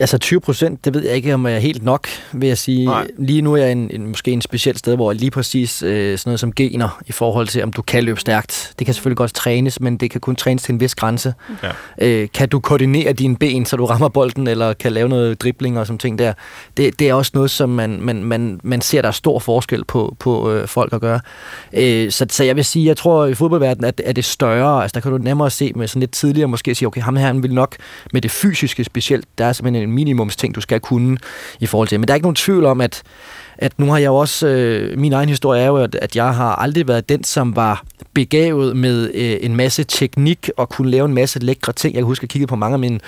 [0.00, 2.86] altså 20 procent, det ved jeg ikke, om jeg er helt nok, vil jeg sige.
[2.86, 3.06] Nej.
[3.18, 6.28] Lige nu er jeg en, en, måske en speciel sted, hvor lige præcis øh, sådan
[6.30, 8.74] noget som gener i forhold til, om du kan løbe stærkt.
[8.78, 11.34] Det kan selvfølgelig godt trænes, men det kan kun trænes til en vis grænse.
[11.62, 11.70] Ja.
[11.98, 15.78] Øh, kan du koordinere dine ben, så du rammer bolden, eller kan lave noget dribling
[15.78, 16.32] og sådan ting der.
[16.76, 19.84] Det, det er også noget, som man, man, man, man ser, der er stor forskel
[19.84, 21.20] på, på øh, folk at gøre.
[21.72, 24.82] Øh, så, så jeg vil sige, jeg tror i fodboldverdenen, at, at det større.
[24.82, 27.26] Altså der kan du nemmere se med sådan lidt tidligere, måske sige, okay, ham her
[27.26, 27.76] han vil nok
[28.12, 31.18] med det fysiske specielt, der er simpelthen en minimumsting, du skal kunne
[31.60, 32.00] i forhold til.
[32.00, 33.02] Men der er ikke nogen tvivl om, at
[33.58, 36.34] at nu har jeg jo også, øh, min egen historie er jo, at, at jeg
[36.34, 37.82] har aldrig været den, som var
[38.14, 41.94] begavet med øh, en masse teknik og kunne lave en masse lækre ting.
[41.94, 43.00] Jeg kan huske, at jeg kiggede på mange af mine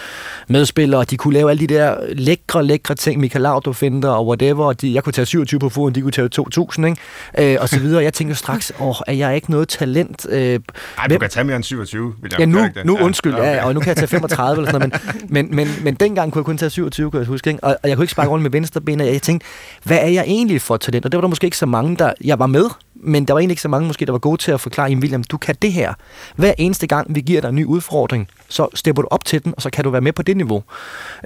[0.48, 4.26] medspillere, og de kunne lave alle de der lækre, lækre ting, Michael Laudrup finder og
[4.26, 6.28] whatever, og de, jeg kunne tage 27 på foden, de kunne tage
[6.58, 7.52] 2.000, ikke?
[7.54, 8.02] Øh, og så videre.
[8.02, 10.26] Jeg tænkte straks, åh, er jeg ikke noget talent?
[10.30, 10.60] Øh,
[10.98, 13.54] Ej, du kan tage mere end 27, vil jeg Ja, nu, nu undskyld, ja, okay.
[13.54, 16.32] ja, og nu kan jeg tage 35 eller sådan noget, men, men, men, men dengang
[16.32, 17.64] kunne jeg kun tage 27, kunne jeg huske, ikke?
[17.64, 19.46] Og, og jeg kunne ikke sparke rundt med venstre ben, og jeg tænkte,
[19.82, 21.04] hvad er jeg egentlig for talent?
[21.06, 22.12] Og det var der måske ikke så mange, der...
[22.24, 24.52] Jeg var med, men der var egentlig ikke så mange måske, der var gode til
[24.52, 25.94] at forklare, Jamen William, du kan det her.
[26.36, 29.54] Hver eneste gang, vi giver dig en ny udfordring, så stepper du op til den,
[29.56, 30.62] og så kan du være med på det niveau.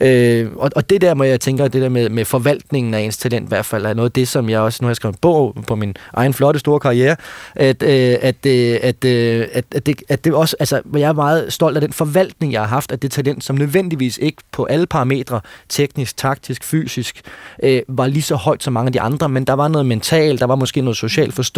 [0.03, 3.17] Øh, og, og det der, må jeg tænker, det der med, med forvaltningen af ens
[3.17, 5.15] talent, i hvert fald, er noget af det, som jeg også, nu har jeg skrevet
[5.15, 7.17] en bog på min egen flotte, store karriere,
[7.55, 11.13] at, øh, at, øh, at, øh, at, at, det, at det også, altså, jeg er
[11.13, 14.65] meget stolt af den forvaltning, jeg har haft af det talent, som nødvendigvis ikke på
[14.65, 17.21] alle parametre, teknisk, taktisk, fysisk,
[17.63, 20.41] øh, var lige så højt som mange af de andre, men der var noget mentalt,
[20.41, 21.58] der var måske noget socialt forståelse,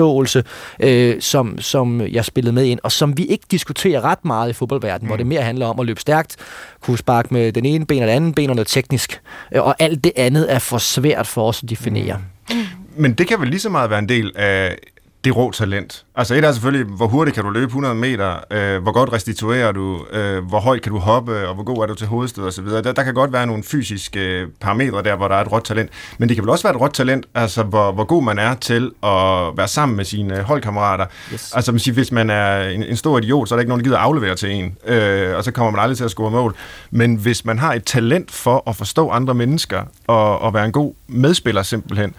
[0.81, 4.53] øh, som, som jeg spillede med ind, og som vi ikke diskuterer ret meget i
[4.53, 5.09] fodboldverdenen, mm.
[5.09, 6.37] hvor det mere handler om at løbe stærkt,
[6.81, 9.21] kunne sparke med den ene ben og det andet ben, og noget teknisk.
[9.55, 12.19] Øh, og alt det andet er for svært for os at definere.
[12.51, 12.57] Mm.
[12.97, 14.77] Men det kan vel lige så meget være en del af
[15.25, 16.05] det rå talent.
[16.15, 19.73] Altså et er selvfølgelig, hvor hurtigt kan du løbe 100 meter, øh, hvor godt restituerer
[19.73, 22.67] du, øh, hvor højt kan du hoppe, og hvor god er du til hovedstød osv.
[22.67, 25.65] Der, der kan godt være nogle fysiske øh, parametre der, hvor der er et råt
[25.65, 25.91] talent.
[26.19, 28.55] Men det kan vel også være et råt talent, altså hvor, hvor god man er
[28.55, 31.07] til at være sammen med sine holdkammerater.
[31.33, 31.53] Yes.
[31.55, 33.85] Altså man siger, hvis man er en, en stor idiot, så er der ikke nogen,
[33.85, 36.57] der gider aflevere til en, øh, og så kommer man aldrig til at score mål.
[36.91, 40.73] Men hvis man har et talent for at forstå andre mennesker, og, og være en
[40.73, 42.15] god medspiller simpelthen,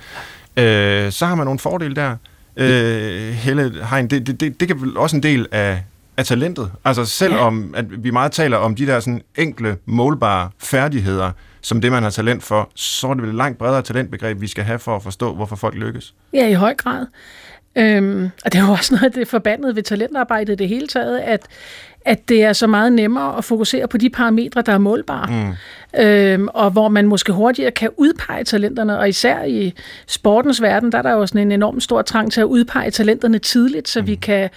[0.57, 2.15] øh, så har man nogle fordele der
[2.57, 5.83] øh, Helle Hein, det, det, det, det kan vel også en del af,
[6.17, 6.71] af talentet.
[6.85, 7.79] Altså selvom ja.
[7.79, 12.09] at vi meget taler om de der sådan enkle, målbare færdigheder, som det, man har
[12.09, 15.03] talent for, så er det vel et langt bredere talentbegreb, vi skal have for at
[15.03, 16.13] forstå, hvorfor folk lykkes.
[16.33, 17.05] Ja, i høj grad.
[17.75, 21.19] Øhm, og det er jo også noget af det forbandet ved talentarbejdet det hele taget,
[21.19, 21.47] at,
[22.05, 25.27] at det er så meget nemmere at fokusere på de parametre, der er målbare.
[25.31, 26.01] Mm.
[26.01, 29.73] Øhm, og hvor man måske hurtigere kan udpege talenterne, og især i
[30.07, 33.39] sportens verden, der er der jo sådan en enorm stor trang til at udpege talenterne
[33.39, 34.07] tidligt, så mm.
[34.07, 34.49] vi kan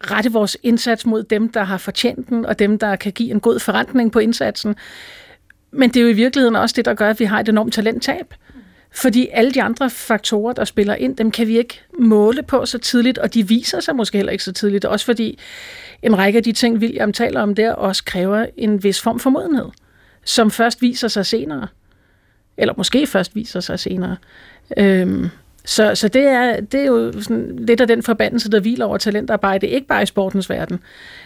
[0.00, 3.40] rette vores indsats mod dem, der har fortjent den, og dem, der kan give en
[3.40, 4.74] god forrentning på indsatsen.
[5.70, 7.72] Men det er jo i virkeligheden også det, der gør, at vi har et enormt
[7.72, 8.34] talenttab.
[8.94, 12.78] Fordi alle de andre faktorer, der spiller ind, dem kan vi ikke måle på så
[12.78, 14.84] tidligt, og de viser sig måske heller ikke så tidligt.
[14.84, 15.38] Også fordi
[16.02, 19.30] en række af de ting, William taler om der, også kræver en vis form for
[19.30, 19.68] modenhed,
[20.24, 21.66] som først viser sig senere.
[22.56, 24.16] Eller måske først viser sig senere.
[24.76, 25.28] Øhm,
[25.64, 28.98] så, så det, er, det er jo sådan lidt af den forbandelse, der hviler over
[28.98, 30.80] talentarbejde, ikke bare i sportens verden,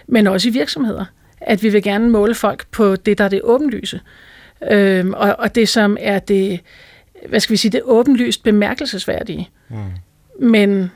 [0.06, 1.04] men også i virksomheder.
[1.40, 4.00] At vi vil gerne måle folk på det, der er det åbenlyse.
[4.70, 6.60] Øhm, og, og det, som er det,
[7.28, 9.50] hvad skal vi sige, det åbenlyst bemærkelsesværdige.
[9.68, 9.76] Mm.
[10.48, 10.90] Men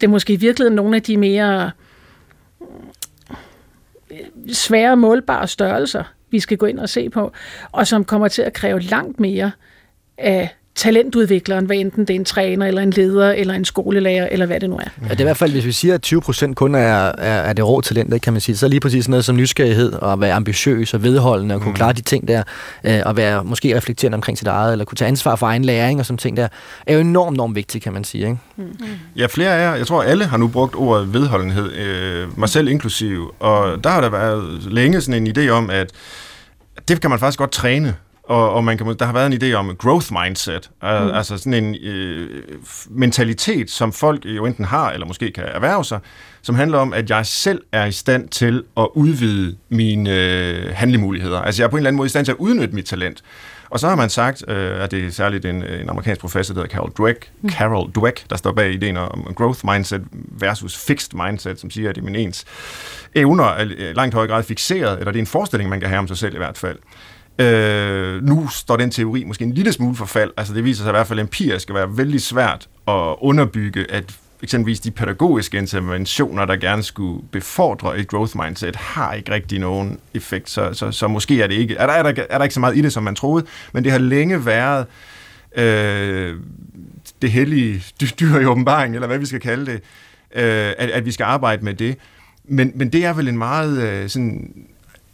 [0.00, 1.70] det er måske i virkeligheden nogle af de mere
[4.52, 7.32] svære målbare størrelser, vi skal gå ind og se på,
[7.72, 9.50] og som kommer til at kræve langt mere
[10.18, 14.46] af talentudvikleren, hvad enten det er en træner, eller en leder, eller en skolelærer, eller
[14.46, 14.84] hvad det nu er.
[15.02, 17.12] Ja, det er i hvert fald, hvis vi siger, at 20 procent kun er, er,
[17.18, 20.20] er det rå talent, kan man sige, så er lige præcis noget som nysgerrighed, og
[20.20, 21.76] være ambitiøs og vedholdende, og kunne mm.
[21.76, 22.42] klare de ting der,
[22.84, 26.00] øh, og være måske reflekterende omkring sit eget, eller kunne tage ansvar for egen læring
[26.00, 26.48] og sådan ting der,
[26.86, 28.24] er jo enormt, enormt vigtigt, kan man sige.
[28.24, 28.38] Ikke?
[28.56, 28.76] Mm.
[29.16, 32.68] Ja, flere af jer, jeg tror alle har nu brugt ordet vedholdenhed, øh, mig selv
[32.68, 35.90] inklusiv, og der har der været længe sådan en idé om, at
[36.88, 37.94] det kan man faktisk godt træne.
[38.28, 40.88] Og, og man kan, der har været en idé om growth mindset, mm.
[40.88, 42.42] altså sådan en øh,
[42.90, 46.00] mentalitet, som folk jo enten har, eller måske kan erhverve sig,
[46.42, 51.40] som handler om, at jeg selv er i stand til at udvide mine øh, handlemuligheder.
[51.40, 53.22] Altså jeg er på en eller anden måde i stand til at udnytte mit talent.
[53.70, 56.60] Og så har man sagt, øh, at det er særligt en, en amerikansk professor, der
[56.60, 57.50] hedder Carol Dweck, mm.
[57.50, 61.94] Carol Dweck, der står bag ideen om growth mindset versus fixed mindset, som siger, at
[61.94, 62.44] det er min ens
[63.14, 66.08] evner er langt højere grad fixeret, eller det er en forestilling, man kan have om
[66.08, 66.78] sig selv i hvert fald.
[67.38, 70.30] Øh, nu står den teori måske en lille smule for fald.
[70.36, 74.16] Altså det viser sig i hvert fald empirisk at være vældig svært at underbygge, at
[74.42, 79.98] eksempelvis de pædagogiske interventioner, der gerne skulle befordre et growth mindset, har ikke rigtig nogen
[80.14, 80.50] effekt.
[80.50, 82.60] Så, så, så måske er det ikke, er der, er, der, er der ikke så
[82.60, 84.86] meget i det, som man troede, men det har længe været
[85.56, 86.36] øh,
[87.22, 87.84] det hellige
[88.20, 89.80] dyr i åbenbaring, eller hvad vi skal kalde det,
[90.34, 91.96] øh, at, at vi skal arbejde med det.
[92.44, 94.54] Men, men det er vel en meget øh, sådan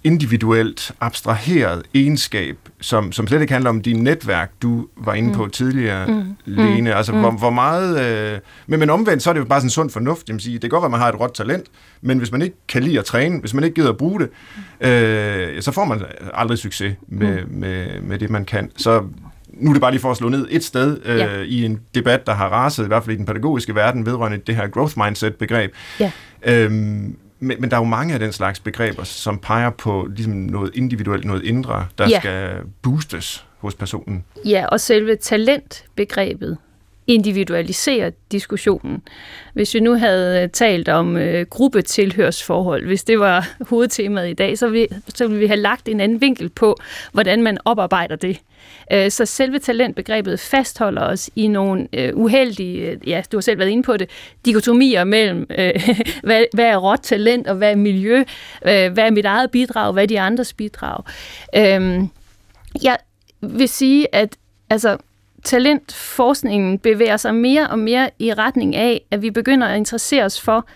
[0.04, 5.44] individuelt, abstraheret egenskab, som, som slet ikke handler om din netværk, du var inde på
[5.44, 5.50] mm.
[5.50, 6.36] tidligere, mm.
[6.44, 6.90] Lene.
[6.90, 6.96] Mm.
[6.96, 7.20] Altså, mm.
[7.20, 8.00] Hvor, hvor meget...
[8.34, 10.28] Øh, men, men omvendt, så er det jo bare sådan sund fornuft.
[10.28, 11.66] Jamen, sige, det kan godt være, at man har et råt talent,
[12.00, 14.28] men hvis man ikke kan lide at træne, hvis man ikke gider at bruge det,
[14.88, 16.02] øh, så får man
[16.34, 17.58] aldrig succes med, mm.
[17.58, 18.70] med, med det, man kan.
[18.76, 19.02] Så
[19.52, 21.40] nu er det bare lige for at slå ned et sted øh, ja.
[21.40, 24.56] i en debat, der har raset, i hvert fald i den pædagogiske verden, vedrørende det
[24.56, 25.72] her growth mindset-begreb.
[26.00, 26.12] Ja.
[26.42, 30.32] Øhm, men, men der er jo mange af den slags begreber, som peger på ligesom
[30.32, 32.20] noget individuelt, noget indre, der ja.
[32.20, 34.24] skal boostes hos personen.
[34.44, 36.58] Ja, og selve talentbegrebet
[37.10, 39.02] individualiserer diskussionen.
[39.54, 44.58] Hvis vi nu havde øh, talt om øh, gruppetilhørsforhold, hvis det var hovedtemaet i dag,
[44.58, 46.76] så, vi, så ville vi have lagt en anden vinkel på,
[47.12, 48.38] hvordan man oparbejder det.
[48.92, 53.58] Øh, så selve talentbegrebet fastholder os i nogle øh, uheldige, øh, ja, du har selv
[53.58, 54.10] været inde på det,
[54.44, 55.88] dikotomier mellem, øh,
[56.26, 58.24] hvad, hvad er råt talent, og hvad er miljø,
[58.62, 61.02] hvad er mit eget bidrag, hvad er de andres bidrag.
[61.56, 62.08] Øhm,
[62.82, 62.96] jeg
[63.40, 64.36] vil sige, at
[64.70, 64.96] altså,
[65.44, 70.40] talentforskningen bevæger sig mere og mere i retning af, at vi begynder at interessere os
[70.40, 70.68] for,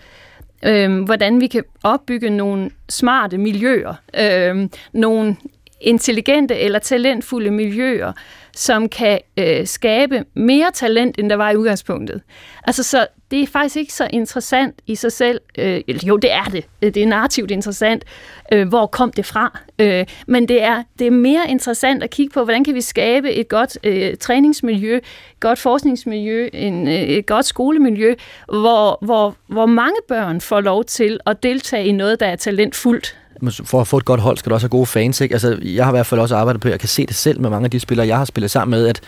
[0.65, 5.35] øh, hvordan vi kan opbygge nogle smarte miljøer, øh, nogle
[5.81, 8.13] intelligente eller talentfulde miljøer,
[8.55, 12.21] som kan øh, skabe mere talent, end der var i udgangspunktet.
[12.63, 15.41] Altså, så det er faktisk ikke så interessant i sig selv.
[15.57, 16.65] Øh, jo, det er det.
[16.81, 18.03] Øh, det er narrativt interessant.
[18.51, 19.59] Øh, hvor kom det fra?
[19.79, 23.31] Øh, men det er, det er mere interessant at kigge på, hvordan kan vi skabe
[23.31, 25.03] et godt øh, træningsmiljø, et
[25.39, 28.15] godt forskningsmiljø, en, øh, et godt skolemiljø,
[28.47, 33.17] hvor, hvor, hvor mange børn får lov til at deltage i noget, der er talentfuldt
[33.63, 35.21] for at få et godt hold, skal du også have gode fans.
[35.21, 35.35] Ikke?
[35.35, 37.49] Altså, jeg har i hvert fald også arbejdet på, jeg kan se det selv med
[37.49, 39.01] mange af de spillere, jeg har spillet sammen med, at,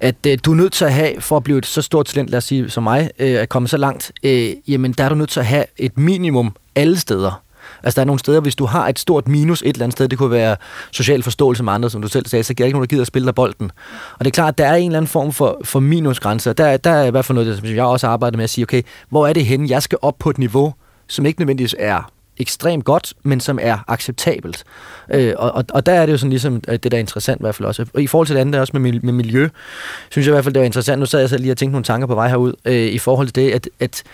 [0.00, 2.30] at øh, du er nødt til at have, for at blive et så stort talent,
[2.30, 5.14] lad os sige, som mig, øh, at komme så langt, øh, jamen der er du
[5.14, 7.44] nødt til at have et minimum alle steder.
[7.82, 10.08] Altså, der er nogle steder, hvis du har et stort minus et eller andet sted,
[10.08, 10.56] det kunne være
[10.92, 13.06] social forståelse med andre, som du selv sagde, så giver ikke nogen, der gider at
[13.06, 13.70] spille dig bolden.
[14.18, 16.76] Og det er klart, at der er en eller anden form for, for og Der,
[16.76, 19.26] der er i hvert fald noget, som jeg også arbejder med at sige, okay, hvor
[19.26, 20.74] er det henne, jeg skal op på et niveau,
[21.08, 24.64] som ikke nødvendigvis er ekstremt godt, men som er acceptabelt.
[25.10, 27.42] Øh, og, og, og der er det jo sådan ligesom det, der er interessant i
[27.42, 27.86] hvert fald også.
[27.94, 29.48] Og i forhold til det andet, der også med, med miljø,
[30.10, 31.00] synes jeg i hvert fald, det var interessant.
[31.00, 33.26] Nu sad jeg selv lige og tænkte nogle tanker på vej herud, øh, i forhold
[33.26, 34.04] til det, at, at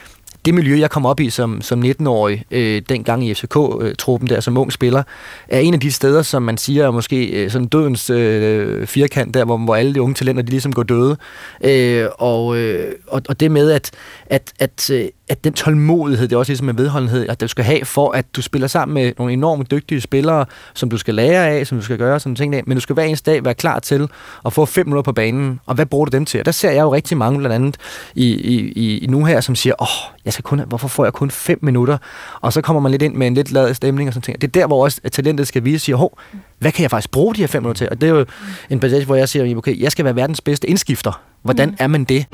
[0.44, 4.40] det miljø, jeg kom op i som, som 19-årig, øh, dengang i FCK-truppen øh, der
[4.40, 5.02] som ung spiller,
[5.48, 9.34] er en af de steder, som man siger er måske øh, sådan dødens øh, firkant
[9.34, 11.16] der, hvor, hvor alle de unge talenter, de ligesom går døde.
[11.64, 13.90] Øh, og, øh, og, og det med, at,
[14.30, 17.64] at, at, øh, at den tålmodighed, det er også ligesom en vedholdenhed, at du skal
[17.64, 21.48] have for, at du spiller sammen med nogle enormt dygtige spillere, som du skal lære
[21.48, 23.54] af, som du skal gøre sådan ting af, men du skal hver eneste dag være
[23.54, 24.08] klar til
[24.46, 26.40] at få fem minutter på banen, og hvad bruger du dem til?
[26.40, 27.76] Og der ser jeg jo rigtig mange blandt andet
[28.14, 31.12] i, i, i nu her, som siger, åh, oh, jeg skal kun, hvorfor får jeg
[31.12, 31.98] kun fem minutter?
[32.40, 34.40] Og så kommer man lidt ind med en lidt ladet stemning og sådan ting.
[34.40, 36.18] Det er der, hvor også talentet skal vise, siger, hov,
[36.58, 37.90] hvad kan jeg faktisk bruge de her fem minutter til?
[37.90, 38.26] Og det er jo
[38.70, 41.22] en passage, hvor jeg siger, okay, jeg skal være verdens bedste indskifter.
[41.42, 41.76] Hvordan mm.
[41.78, 42.26] er man det?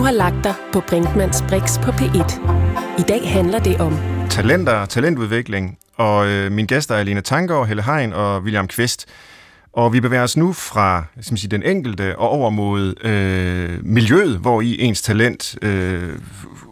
[0.00, 2.40] Du har lagt dig på Brinkmanns Brix på P1.
[2.98, 3.98] I dag handler det om
[4.30, 9.06] talenter, og talentudvikling, og øh, mine gæster er Lene Tangård, Helle Hein og William Kvist.
[9.72, 14.38] Og vi bevæger os nu fra som sige, den enkelte og over mod øh, miljøet,
[14.38, 16.18] hvor i ens talent øh,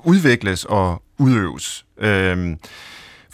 [0.05, 1.85] udvikles og udøves.
[2.01, 2.57] Øh,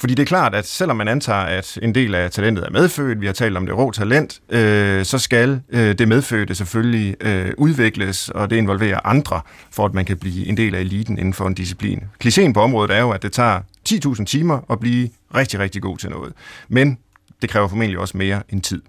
[0.04, 3.20] fordi det er klart, at selvom man antager, at en del af talentet er medfødt,
[3.20, 7.52] vi har talt om det rå talent, øh, så skal øh, det medfødte selvfølgelig øh,
[7.58, 9.40] udvikles, og det involverer andre,
[9.70, 12.02] for at man kan blive en del af eliten inden for en disciplin.
[12.24, 15.98] Klichéen på området er jo, at det tager 10.000 timer at blive rigtig, rigtig god
[15.98, 16.32] til noget.
[16.68, 16.98] Men
[17.42, 18.82] det kræver formentlig også mere end tid.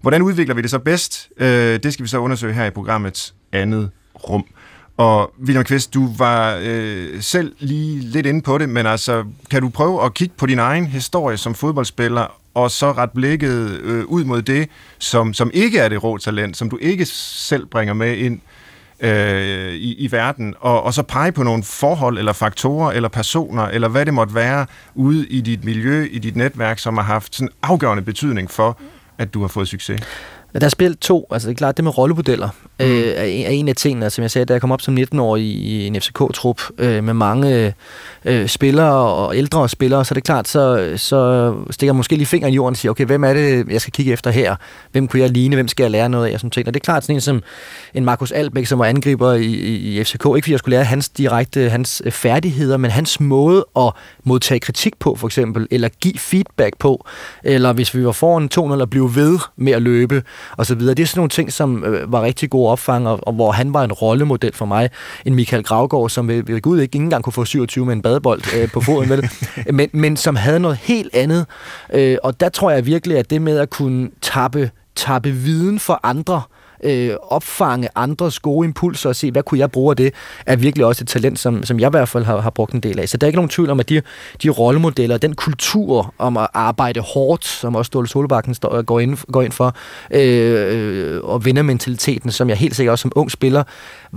[0.00, 1.28] Hvordan udvikler vi det så bedst?
[1.36, 3.90] Øh, det skal vi så undersøge her i programmets andet
[4.28, 4.44] rum.
[4.96, 9.62] Og William Kvist, du var øh, selv lige lidt inde på det, men altså, kan
[9.62, 14.04] du prøve at kigge på din egen historie som fodboldspiller, og så ret blikket øh,
[14.04, 17.94] ud mod det, som, som ikke er det rå talent, som du ikke selv bringer
[17.94, 18.40] med ind
[19.00, 23.62] øh, i, i verden, og, og så pege på nogle forhold, eller faktorer, eller personer,
[23.62, 27.34] eller hvad det måtte være, ude i dit miljø, i dit netværk, som har haft
[27.34, 28.78] sådan afgørende betydning for,
[29.18, 30.00] at du har fået succes?
[30.60, 31.26] Der er spillet to.
[31.30, 32.48] Altså det er klart, det med rollemodeller
[32.80, 32.84] mm.
[32.86, 34.10] øh, er, er en af tingene.
[34.10, 37.74] Som jeg sagde, da jeg kom op som 19-årig i en FCK-trup øh, med mange
[38.24, 42.26] øh, spillere og ældre spillere, så er det klart, så, så stikker jeg måske lige
[42.26, 44.56] fingeren i jorden og siger, okay, hvem er det, jeg skal kigge efter her?
[44.92, 45.56] Hvem kunne jeg ligne?
[45.56, 46.34] Hvem skal jeg lære noget af?
[46.34, 46.66] Og, sådan ting.
[46.66, 47.42] og det er klart sådan en som
[47.94, 50.12] en Markus Albæk, som var angriber i, i, i FCK.
[50.14, 53.92] Ikke fordi jeg skulle lære hans direkte hans øh, færdigheder, men hans måde at
[54.24, 57.06] modtage kritik på, for eksempel, eller give feedback på,
[57.44, 60.22] eller hvis vi var foran 2 eller blive ved med at løbe,
[60.56, 60.94] og så videre.
[60.94, 63.74] Det er sådan nogle ting, som øh, var rigtig gode opfang, og, og hvor han
[63.74, 64.90] var en rollemodel for mig.
[65.24, 68.42] En Michael Gravgaard, som ved, ved Gud ikke engang kunne få 27 med en badebold
[68.56, 69.30] øh, på foden, vel?
[69.78, 71.46] men, men som havde noget helt andet.
[71.94, 76.00] Øh, og der tror jeg virkelig, at det med at kunne tappe, tappe viden for
[76.02, 80.14] andre, øh, øh, opfange andres gode impulser og se, hvad kunne jeg bruge af det,
[80.46, 82.80] er virkelig også et talent, som, som jeg i hvert fald har, har brugt en
[82.80, 83.08] del af.
[83.08, 84.02] Så der er ikke nogen tvivl om, at de,
[84.42, 89.18] de rollemodeller, den kultur om at arbejde hårdt, som også Ståle Solbakken står, går, ind,
[89.32, 89.76] går ind for,
[90.10, 93.62] øh, øh og vindermentaliteten, som jeg helt sikkert også som ung spiller,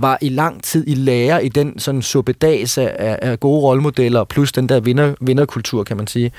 [0.02, 4.52] var i lang tid i lære i den sådan suppedas af, af gode rollemodeller, plus
[4.52, 6.32] den der vinder, vinderkultur, kan man sige.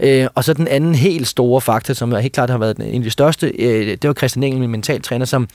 [0.00, 3.02] Øh, og så den anden helt store faktor, som helt klart har været en af
[3.02, 5.48] de største, øh, det var Christian Engel, min mentaltræner, som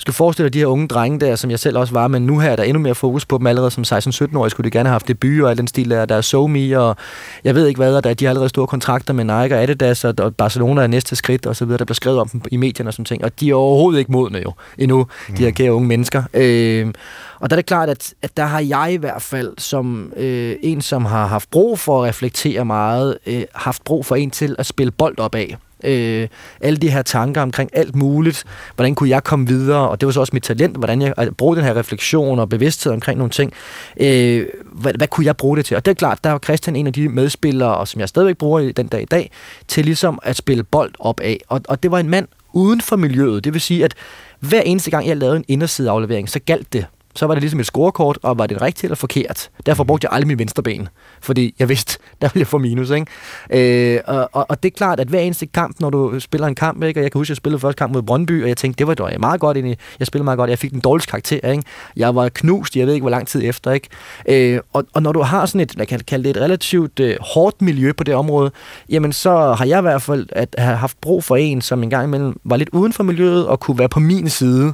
[0.00, 2.38] skal forestille dig de her unge drenge der, som jeg selv også var, men nu
[2.38, 4.94] her er der endnu mere fokus på dem allerede som 16-17-årige, skulle de gerne have
[4.94, 6.96] haft debut og al den stil der, der er SoMe og
[7.44, 10.04] jeg ved ikke hvad, og der, de har allerede store kontrakter med Nike og Adidas
[10.04, 12.90] og Barcelona er næste skridt og så videre, der bliver skrevet om dem i medierne
[12.90, 15.34] og sådan ting, og de er overhovedet ikke modne jo endnu, mm.
[15.36, 16.22] de her kære unge mennesker.
[16.34, 16.92] Øh,
[17.40, 20.56] og der er det klart, at, at der har jeg i hvert fald som øh,
[20.62, 24.56] en, som har haft brug for at reflektere meget, øh, haft brug for en til
[24.58, 26.28] at spille bold op af øh,
[26.60, 28.44] alle de her tanker omkring alt muligt.
[28.74, 29.88] Hvordan kunne jeg komme videre?
[29.88, 32.92] Og det var så også mit talent, hvordan jeg brugte den her refleksion og bevidsthed
[32.92, 33.52] omkring nogle ting.
[34.00, 35.76] Øh, hvad, hvad kunne jeg bruge det til?
[35.76, 38.36] Og det er klart, der var Christian en af de medspillere, og som jeg stadigvæk
[38.36, 39.30] bruger den dag i dag,
[39.68, 41.40] til ligesom at spille bold op af.
[41.48, 43.44] Og, og det var en mand uden for miljøet.
[43.44, 43.94] Det vil sige, at
[44.40, 47.66] hver eneste gang, jeg lavede en indersideaflevering, så galt det så var det ligesom et
[47.66, 49.50] scorekort, og var det rigtigt eller forkert.
[49.66, 50.88] Derfor brugte jeg aldrig min venstre ben,
[51.20, 52.90] fordi jeg vidste, der ville jeg få minus.
[52.90, 53.94] Ikke?
[53.94, 56.54] Øh, og, og, og det er klart, at hver eneste kamp, når du spiller en
[56.54, 57.00] kamp, ikke?
[57.00, 58.86] og jeg kan huske, at jeg spillede første kamp mod Brøndby, og jeg tænkte, det
[58.86, 59.78] var dog meget godt egentlig.
[59.98, 61.50] Jeg spillede meget godt, jeg fik den dårligste karakter.
[61.50, 61.62] Ikke?
[61.96, 63.72] Jeg var knust, jeg ved ikke, hvor lang tid efter.
[63.72, 63.88] Ikke?
[64.28, 67.16] Øh, og, og når du har sådan et, jeg kan kalde det et relativt øh,
[67.20, 68.50] hårdt miljø på det område,
[68.88, 71.90] jamen så har jeg i hvert fald at have haft brug for en, som en
[71.90, 74.72] gang imellem var lidt uden for miljøet, og kunne være på min side.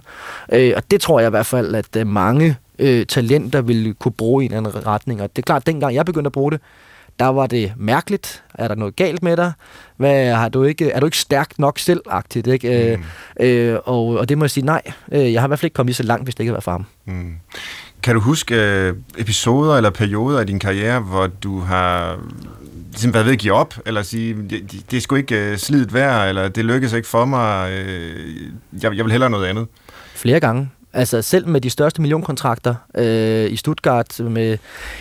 [0.53, 4.13] Øh, og det tror jeg i hvert fald, at øh, mange øh, talenter ville kunne
[4.13, 5.23] bruge i en anden retning.
[5.23, 6.61] Og det er klart, at dengang jeg begyndte at bruge det,
[7.19, 8.43] der var det mærkeligt.
[8.55, 9.53] Er der noget galt med dig?
[9.97, 12.47] Hvad, har du ikke, er du ikke stærk nok selvagtigt?
[12.47, 12.97] Ikke?
[12.97, 13.45] Mm.
[13.45, 14.83] Øh, øh, og, og det må jeg sige, nej.
[15.13, 16.55] Øh, jeg har i hvert fald ikke kommet lige så langt, hvis det ikke har
[16.55, 16.87] været for ham.
[17.05, 17.33] Mm.
[18.03, 22.19] Kan du huske øh, episoder eller perioder af din karriere, hvor du har
[22.91, 25.57] ligesom været ved at give op, eller sige, det, det, det er sgu ikke øh,
[25.59, 28.37] slidt værd, eller det lykkedes ikke for mig, øh,
[28.83, 29.67] jeg, jeg vil hellere noget andet?
[30.15, 30.69] Flere gange.
[30.97, 34.59] Altså selv med de største millionkontrakter øh, i Stuttgart, med,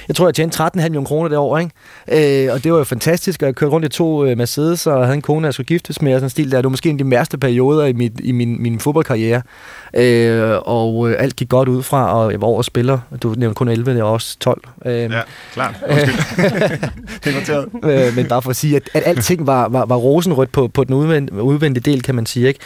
[0.08, 2.48] jeg tror, jeg tjente 13,5 millioner kroner det år, ikke?
[2.48, 5.04] Øh, og det var jo fantastisk, og jeg kørte rundt i to øh, Mercedes, og
[5.06, 6.58] havde en kone, jeg skulle giftes med, og sådan en stil der.
[6.58, 9.42] Det var måske en af de værste perioder i, mit, i min, min fodboldkarriere.
[9.94, 13.00] Øh, og øh, alt gik godt ud fra, og jeg var over spiller.
[13.24, 14.62] Du nævnte kun 11, det var også 12.
[14.86, 15.22] Øh, ja,
[15.54, 15.76] klart.
[17.24, 17.68] det er noteret.
[17.84, 20.84] Øh, men bare for at sige, at, at alting var, var, var rosenrødt på, på
[20.84, 20.94] den
[21.40, 22.48] udvendte del, kan man sige.
[22.48, 22.60] Ikke?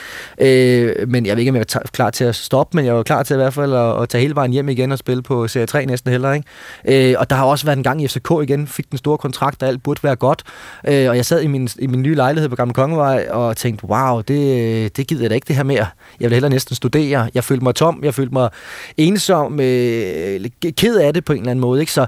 [0.99, 3.03] Øh, men jeg ved ikke, om jeg var klar til at stoppe, men jeg var
[3.03, 5.47] klar til i hvert fald at, at tage hele vejen hjem igen og spille på
[5.47, 6.33] Serie 3 næsten heller.
[6.33, 7.11] Ikke?
[7.11, 9.63] Øh, og der har også været en gang i FCK igen, fik den store kontrakt,
[9.63, 10.43] og alt burde være godt.
[10.87, 13.85] Øh, og jeg sad i min, i min nye lejlighed på Gamle Kongevej og tænkte,
[13.85, 15.87] wow, det, det gider jeg da ikke det her mere.
[16.19, 17.29] Jeg vil hellere næsten studere.
[17.33, 18.49] Jeg følte mig tom, jeg følte mig
[18.97, 20.39] ensom, øh,
[20.77, 21.79] ked af det på en eller anden måde.
[21.79, 21.91] Ikke?
[21.91, 22.05] Så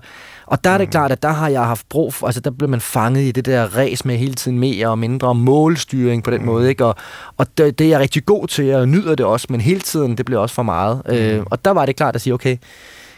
[0.52, 0.92] og der er det mm.
[0.92, 3.46] klart, at der har jeg haft brug for, altså der bliver man fanget i det
[3.46, 6.46] der res med hele tiden mere og mindre målstyring på den mm.
[6.46, 6.86] måde, ikke?
[6.86, 6.96] Og,
[7.38, 10.18] og det, det er jeg rigtig god til, jeg nyder det også, men hele tiden,
[10.18, 11.01] det bliver også for meget.
[11.10, 12.58] Øh, og der var det klart at sige, okay,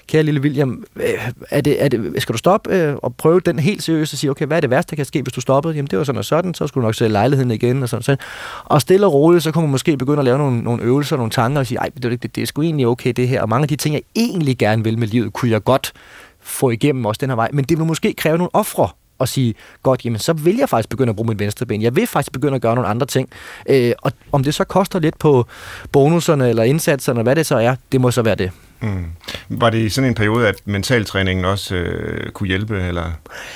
[0.07, 3.59] kære lille William, øh, er det, er det, skal du stoppe øh, og prøve den
[3.59, 5.75] helt seriøst og sige, okay, hvad er det værste, der kan ske, hvis du stoppede?
[5.75, 8.03] Jamen, det var sådan og sådan, så skulle du nok sælge lejligheden igen og sådan,
[8.03, 8.19] sådan.
[8.65, 11.31] Og stille og roligt, så kunne man måske begynde at lave nogle, nogle øvelser, nogle
[11.31, 13.41] tanker og sige, ej, det, det, det er sgu egentlig okay det her.
[13.41, 15.93] Og mange af de ting, jeg egentlig gerne vil med livet, kunne jeg godt
[16.41, 17.49] få igennem også den her vej.
[17.53, 18.89] Men det vil måske kræve nogle ofre
[19.23, 21.81] og sige, godt, jamen så vil jeg faktisk begynde at bruge mit venstre ben.
[21.81, 23.29] Jeg vil faktisk begynde at gøre nogle andre ting.
[23.69, 25.47] Øh, og om det så koster lidt på
[25.91, 28.51] bonuserne eller indsatserne, hvad det så er, det må så være det.
[28.81, 29.05] Mm.
[29.49, 33.11] Var det i sådan en periode, at mentaltræningen også øh, kunne hjælpe, eller,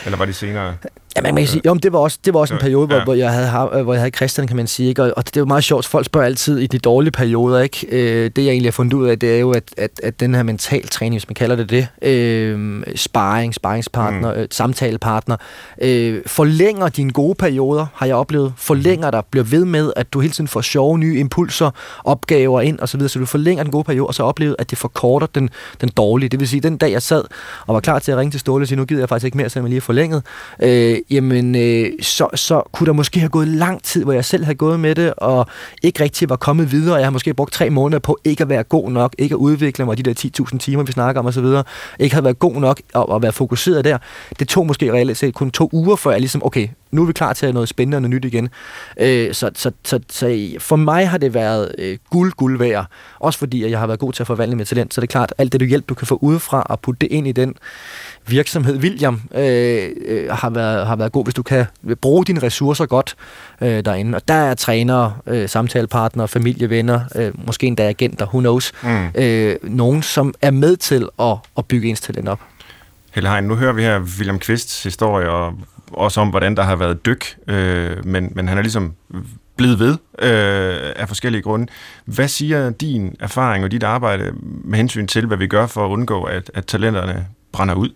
[0.06, 0.76] eller var det senere?
[1.16, 3.04] Ja, man kan sige, jo, det var også, det var også en periode, hvor, ja.
[3.04, 4.90] hvor, jeg havde, hvor jeg havde Christian, kan man sige.
[4.90, 5.04] Ikke?
[5.04, 7.60] Og, og det er jo meget sjovt, folk spørger altid i de dårlige perioder.
[7.60, 7.88] Ikke?
[7.92, 10.36] Øh, det jeg egentlig har fundet ud af, det er jo, at, at, at den
[10.36, 14.40] her mental træning, hvis man kalder det det, øh, sparring, sparringspartner, mm.
[14.40, 15.38] øh, samtalepartner,
[15.82, 18.54] øh, forlænger dine gode perioder, har jeg oplevet.
[18.58, 21.72] Forlænger dig, bliver ved med, at du hele tiden får sjove nye impulser,
[22.04, 24.70] opgaver ind osv., så, videre, så du forlænger den gode periode, og så oplevet, at
[24.70, 25.50] det forkorter den,
[25.82, 26.30] den dårlige.
[26.30, 27.24] Det vil sige, den dag jeg sad
[27.68, 29.38] og var klar til at ringe til Ståle og sige, nu gider jeg faktisk ikke
[29.38, 30.24] mere, selvom jeg lige er forlænget,
[30.64, 34.26] øh, Øh, jamen øh, så, så kunne der måske have gået lang tid, hvor jeg
[34.26, 35.48] selv havde gået med det, og
[35.84, 36.96] ikke rigtig var kommet videre.
[36.96, 39.86] Jeg har måske brugt tre måneder på ikke at være god nok, ikke at udvikle
[39.86, 41.46] mig de der 10.000 timer, vi snakker om osv.,
[42.00, 43.98] ikke havde været god nok og, og være fokuseret der.
[44.40, 47.14] Det tog måske reelt set kun to uger, før jeg ligesom, okay, nu er vi
[47.14, 48.50] klar til at noget spændende og noget nyt igen.
[49.00, 52.86] Øh, så, så, så, så for mig har det været øh, guld, guld værd.
[53.20, 54.94] Også fordi, at jeg har været god til at forvandle mit talent.
[54.94, 57.12] Så det er klart, alt det du hjælp, du kan få udefra og putte det
[57.12, 57.56] ind i den
[58.28, 61.66] virksomhed, William, øh, øh, har, været, har været god, hvis du kan
[62.02, 63.16] bruge dine ressourcer godt
[63.62, 64.16] øh, derinde.
[64.16, 68.72] Og der er trænere, øh, samtalepartnere, familie, venner, øh, måske endda agenter, who knows.
[68.84, 69.08] Mm.
[69.16, 72.40] Øh, nogen, som er med til at, at bygge ens talent op.
[73.14, 75.54] Helle Hein, nu hører vi her William Kvists historie, og
[75.92, 78.94] også om, hvordan der har været dyk, øh, men, men han er ligesom
[79.58, 81.68] blevet ved øh, af forskellige grunde.
[82.06, 85.90] Hvad siger din erfaring og dit arbejde med hensyn til, hvad vi gør for at
[85.90, 87.90] undgå, at, at talenterne brænder ud?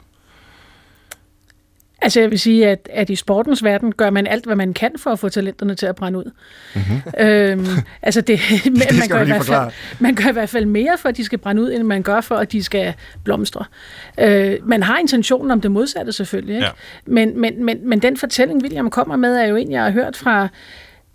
[2.01, 4.91] Altså jeg vil sige, at, at i sportens verden gør man alt, hvad man kan
[4.97, 6.31] for at få talenterne til at brænde ud.
[6.75, 7.25] Mm-hmm.
[7.25, 7.65] Øhm,
[8.01, 11.09] altså det, det man, gør i hvert fald, man gør i hvert fald mere for,
[11.09, 13.65] at de skal brænde ud, end man gør for, at de skal blomstre.
[14.19, 16.65] Øh, man har intentionen om det modsatte selvfølgelig, ikke?
[16.65, 16.71] Ja.
[17.05, 20.17] Men, men, men, men den fortælling, William kommer med, er jo en, jeg har hørt
[20.17, 20.47] fra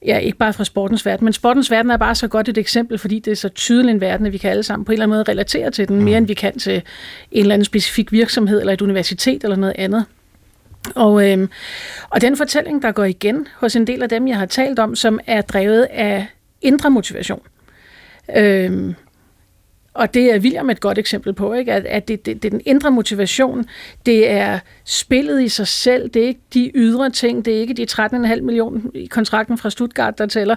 [0.06, 2.98] ja, ikke bare fra sportens verden, men sportens verden er bare så godt et eksempel,
[2.98, 5.04] fordi det er så tydelig en verden, at vi kan alle sammen på en eller
[5.04, 6.04] anden måde relatere til den, mm.
[6.04, 6.82] mere end vi kan til
[7.32, 10.04] en eller anden specifik virksomhed, eller et universitet, eller noget andet.
[10.94, 11.48] Og, øh,
[12.10, 14.94] og den fortælling, der går igen hos en del af dem, jeg har talt om,
[14.94, 16.26] som er drevet af
[16.62, 17.42] indre motivation.
[18.36, 18.94] Øh,
[19.96, 21.72] og det er William et godt eksempel på, ikke?
[21.72, 23.64] at, at det, det, det er den indre motivation,
[24.06, 27.74] det er spillet i sig selv, det er ikke de ydre ting, det er ikke
[27.74, 30.56] de 13,5 millioner i kontrakten fra Stuttgart, der tæller,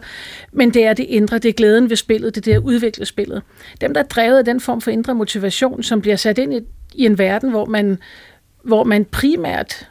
[0.52, 3.06] men det er det indre, det er glæden ved spillet, det er det at udvikle
[3.06, 3.42] spillet.
[3.82, 6.60] Dem, der er drevet af den form for indre motivation, som bliver sat ind i,
[6.94, 7.98] i en verden, hvor man,
[8.64, 9.88] hvor man primært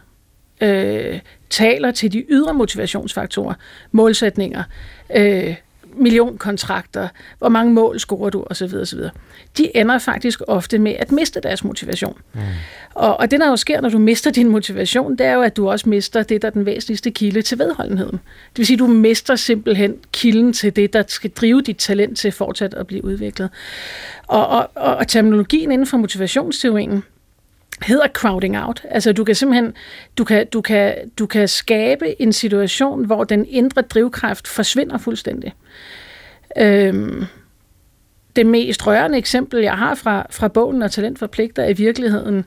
[0.61, 3.55] øh, taler til de ydre motivationsfaktorer,
[3.93, 4.63] målsætninger,
[5.17, 5.55] øh,
[5.99, 8.75] millionkontrakter, hvor mange mål scorer du osv.
[8.75, 8.99] osv.
[9.59, 12.19] De ender faktisk ofte med at miste deres motivation.
[12.35, 12.41] Mm.
[12.95, 15.57] Og, og det, der jo sker, når du mister din motivation, det er jo, at
[15.57, 18.13] du også mister det, der er den væsentligste kilde til vedholdenheden.
[18.51, 22.19] Det vil sige, at du mister simpelthen kilden til det, der skal drive dit talent
[22.19, 23.51] til fortsat at blive udviklet.
[24.27, 27.03] Og, og, og, og terminologien inden for motivationsteorien,
[27.83, 28.83] hedder crowding out.
[28.91, 29.73] Altså du kan simpelthen
[30.19, 35.55] du kan, du kan, du kan skabe en situation, hvor den indre drivkraft forsvinder fuldstændig.
[36.59, 37.25] Øhm,
[38.37, 42.45] det mest rørende eksempel, jeg har fra, fra bogen og Talent forpligter, er i virkeligheden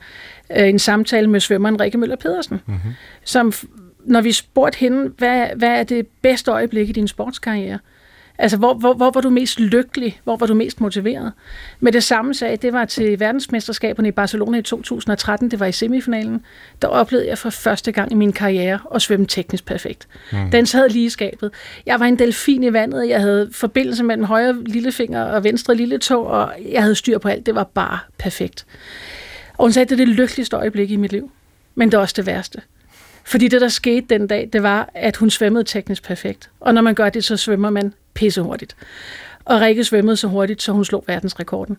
[0.57, 2.91] øh, en samtale med svømmeren Rikke Møller Pedersen, mm-hmm.
[3.23, 3.53] som
[4.05, 7.79] når vi spurgte hende, hvad, hvad er det bedste øjeblik i din sportskarriere,
[8.41, 10.21] Altså, hvor, hvor, hvor var du mest lykkelig?
[10.23, 11.31] Hvor var du mest motiveret?
[11.79, 15.71] Med det samme sag, det var til verdensmesterskaberne i Barcelona i 2013, det var i
[15.71, 16.45] semifinalen,
[16.81, 20.07] der oplevede jeg for første gang i min karriere at svømme teknisk perfekt.
[20.31, 20.51] Mm.
[20.51, 21.51] Den sad lige i skabet.
[21.85, 25.97] Jeg var en delfin i vandet, jeg havde forbindelse mellem højre lillefinger og venstre lille
[25.97, 27.45] tog, og jeg havde styr på alt.
[27.45, 28.65] Det var bare perfekt.
[29.57, 31.31] Og hun sagde, det er det lykkeligste øjeblik i mit liv.
[31.75, 32.61] Men det er også det værste.
[33.23, 36.49] Fordi det, der skete den dag, det var, at hun svømmede teknisk perfekt.
[36.59, 37.93] Og når man gør det, så svømmer man
[38.37, 38.75] hurtigt.
[39.45, 41.77] Og Rikke svømmede så hurtigt, så hun slog verdensrekorden.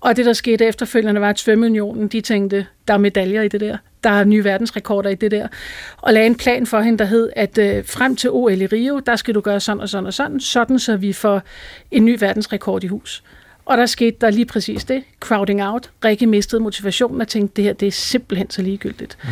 [0.00, 3.60] Og det, der skete efterfølgende, var, at Svømmeunionen, de tænkte, der er medaljer i det
[3.60, 3.76] der.
[4.04, 5.48] Der er nye verdensrekorder i det der.
[5.96, 8.98] Og lagde en plan for hende, der hed, at øh, frem til OL i Rio,
[8.98, 11.42] der skal du gøre sådan og sådan og sådan, sådan så vi får
[11.90, 13.22] en ny verdensrekord i hus.
[13.64, 15.02] Og der skete der lige præcis det.
[15.20, 15.90] Crowding out.
[16.04, 19.18] Rikke mistede motivationen og tænkte, det her det er simpelthen så ligegyldigt.
[19.24, 19.30] Mm.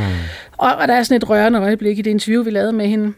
[0.57, 3.12] Og, og der er sådan et rørende øjeblik i det interview, vi lavede med hende,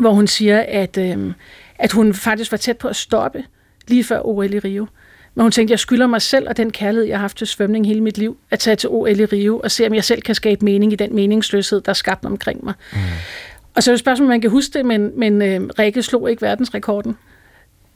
[0.00, 1.32] hvor hun siger, at, øh,
[1.78, 3.44] at hun faktisk var tæt på at stoppe
[3.88, 4.86] lige før OL i Rio.
[5.34, 7.86] Men hun tænkte, jeg skylder mig selv og den kærlighed, jeg har haft til svømning
[7.86, 10.34] hele mit liv, at tage til OL i Rio og se, om jeg selv kan
[10.34, 12.74] skabe mening i den meningsløshed, der er skabt omkring mig.
[12.92, 12.98] Mm.
[13.74, 16.30] Og så er det spørgsmål, om man kan huske det, men, men øh, Rikke slog
[16.30, 17.16] ikke verdensrekorden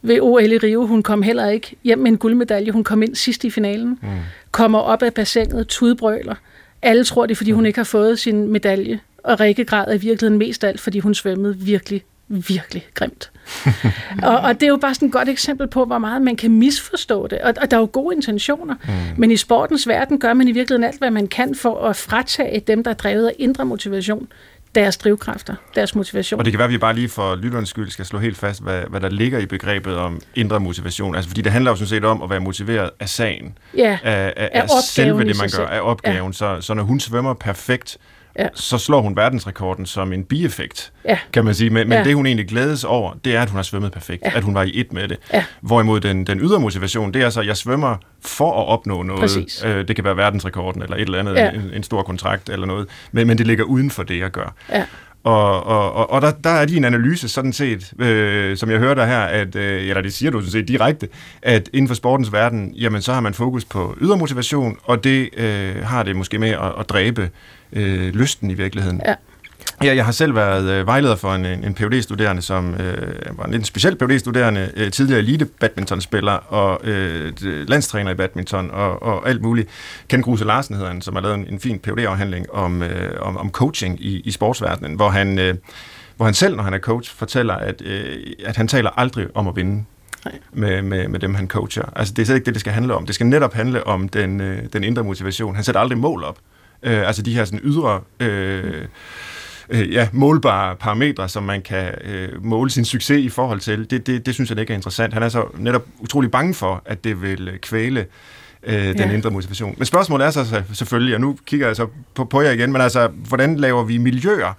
[0.03, 0.87] ved OL i Rio.
[0.87, 2.70] Hun kom heller ikke hjem med en guldmedalje.
[2.70, 3.99] Hun kom ind sidst i finalen.
[4.03, 4.09] Mm.
[4.51, 6.35] Kommer op af bassinet, tudbrøler.
[6.83, 7.66] Alle tror det, fordi hun mm.
[7.66, 9.01] ikke har fået sin medalje.
[9.24, 13.31] Og Rikke græder i virkeligheden mest alt, fordi hun svømmede virkelig, virkelig grimt.
[14.22, 16.51] og, og det er jo bare sådan et godt eksempel på, hvor meget man kan
[16.51, 17.39] misforstå det.
[17.39, 18.74] Og, og der er jo gode intentioner.
[18.85, 18.93] Mm.
[19.16, 22.61] Men i sportens verden gør man i virkeligheden alt, hvad man kan for at fratage
[22.61, 24.29] dem, der er drevet af indre motivation,
[24.74, 26.39] deres drivkræfter, deres motivation.
[26.39, 28.62] Og det kan være, at vi bare lige for lytterens skyld skal slå helt fast,
[28.62, 31.14] hvad, hvad der ligger i begrebet om indre motivation.
[31.14, 33.59] Altså, fordi det handler jo sådan set om at være motiveret af sagen.
[33.76, 36.33] Ja, af, af, af, af selve det, man gør, af opgaven.
[36.33, 36.33] Ja.
[36.33, 37.99] Så, så når hun svømmer perfekt,
[38.39, 38.49] ja.
[38.55, 41.18] så slår hun verdensrekorden som en bieffekt, ja.
[41.32, 41.70] kan man sige.
[41.70, 42.05] Men, men ja.
[42.05, 44.22] det, hun egentlig glædes over, det er, at hun har svømmet perfekt.
[44.22, 44.36] Ja.
[44.36, 45.18] At hun var i et med det.
[45.32, 45.45] Ja.
[45.61, 49.64] Hvorimod den, den ydre motivation, det er så, at jeg svømmer for at opnå noget.
[49.64, 51.51] Øh, det kan være verdensrekorden, eller et eller andet, ja.
[51.51, 52.89] en, en stor kontrakt eller noget.
[53.12, 54.55] Men, men det ligger uden for det, jeg gør.
[54.72, 54.84] Ja.
[55.24, 58.95] Og, og, og, og der, der er din analyse sådan set, øh, som jeg hører
[58.95, 61.09] dig her, at, øh, eller det siger du sådan set direkte,
[61.43, 65.28] at inden for sportens verden, jamen så har man fokus på ydre motivation, og det
[65.36, 67.30] øh, har det måske med at, at dræbe
[67.73, 69.01] øh, lysten i virkeligheden.
[69.07, 69.14] Ja.
[69.85, 73.45] Ja, jeg har selv været øh, vejleder for en, en phd studerende som øh, var
[73.45, 77.33] en lidt speciel phd studerende øh, tidligere elite badmintonspiller og øh,
[77.69, 79.69] landstræner i badminton og, og alt muligt.
[80.09, 83.21] Ken Kruse Larsen hedder han, som har lavet en, en fin phd afhandling om, øh,
[83.21, 85.55] om, om coaching i, i sportsverdenen, hvor han, øh,
[86.16, 89.49] hvor han selv, når han er coach, fortæller, at, øh, at han taler aldrig om
[89.49, 89.85] at vinde
[90.53, 91.93] med, med, med dem, han coacher.
[91.97, 93.07] Altså, det er slet ikke det, det skal handle om.
[93.07, 95.55] Det skal netop handle om den, øh, den indre motivation.
[95.55, 96.39] Han sætter aldrig mål op.
[96.83, 98.01] Øh, altså de her sådan ydre...
[98.20, 98.85] Øh,
[99.70, 104.07] øh, ja, målbare parametre, som man kan øh, måle sin succes i forhold til, det,
[104.07, 105.14] det, det synes jeg ikke er interessant.
[105.14, 108.07] Han er så netop utrolig bange for, at det vil øh, kvæle
[108.62, 109.12] øh, den ja.
[109.12, 109.74] indre motivation.
[109.79, 112.81] Men spørgsmålet er så selvfølgelig, og nu kigger jeg så på, på jer igen, men
[112.81, 114.53] altså, hvordan laver vi miljøer,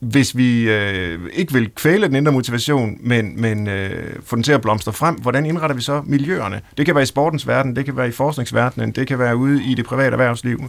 [0.00, 4.52] hvis vi øh, ikke vil kvæle den indre motivation, men, men øh, få den til
[4.52, 6.60] at blomstre frem, hvordan indretter vi så miljøerne?
[6.78, 9.64] Det kan være i sportens verden, det kan være i forskningsverdenen, det kan være ude
[9.64, 10.64] i det private erhvervsliv.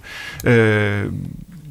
[0.45, 1.05] Øh,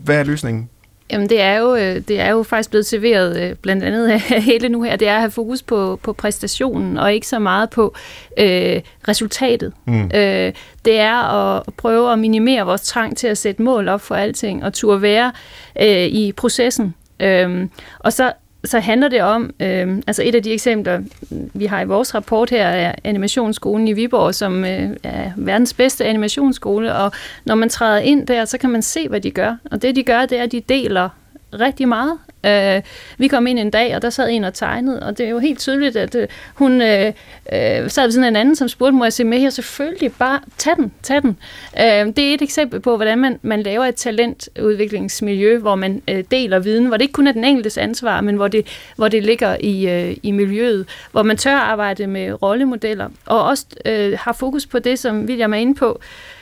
[0.04, 0.68] hvad er løsningen?
[1.10, 4.42] Jamen det er jo, øh, det er jo faktisk blevet serveret øh, blandt andet af
[4.42, 7.70] hele nu her, det er at have fokus på, på præstationen, og ikke så meget
[7.70, 7.94] på
[8.38, 9.72] øh, resultatet.
[9.86, 10.10] Mm.
[10.14, 10.52] Øh,
[10.84, 14.64] det er at prøve at minimere vores trang til at sætte mål op for alting,
[14.64, 15.32] og turde være
[15.80, 16.94] øh, i processen.
[17.20, 18.32] Øhm, og så
[18.64, 21.00] så handler det om, øhm, altså et af de eksempler,
[21.30, 26.04] vi har i vores rapport her, er animationsskolen i Viborg, som øh, er verdens bedste
[26.04, 27.12] animationsskole, og
[27.44, 29.56] når man træder ind der, så kan man se, hvad de gør.
[29.70, 31.08] Og det de gør, det er, at de deler
[31.52, 32.82] rigtig meget Øh,
[33.18, 35.38] vi kom ind en dag, og der sad en og tegnede, og det er jo
[35.38, 37.06] helt tydeligt, at øh, hun øh,
[37.52, 39.50] øh, sad ved sådan en anden, som spurgte, må jeg se med her?
[39.50, 41.38] Selvfølgelig, bare tag den, tag den.
[41.80, 46.24] Øh, det er et eksempel på, hvordan man, man laver et talentudviklingsmiljø, hvor man øh,
[46.30, 49.24] deler viden, hvor det ikke kun er den enkeltes ansvar, men hvor det, hvor det
[49.24, 54.32] ligger i, øh, i miljøet, hvor man tør arbejde med rollemodeller, og også øh, har
[54.32, 56.00] fokus på det, som William er inde på,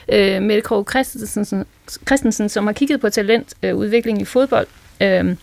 [0.09, 1.67] øh, Mette Krog Christensen,
[2.07, 4.67] Christensen, som har kigget på talentudvikling i fodbold.
[5.01, 5.37] Øh,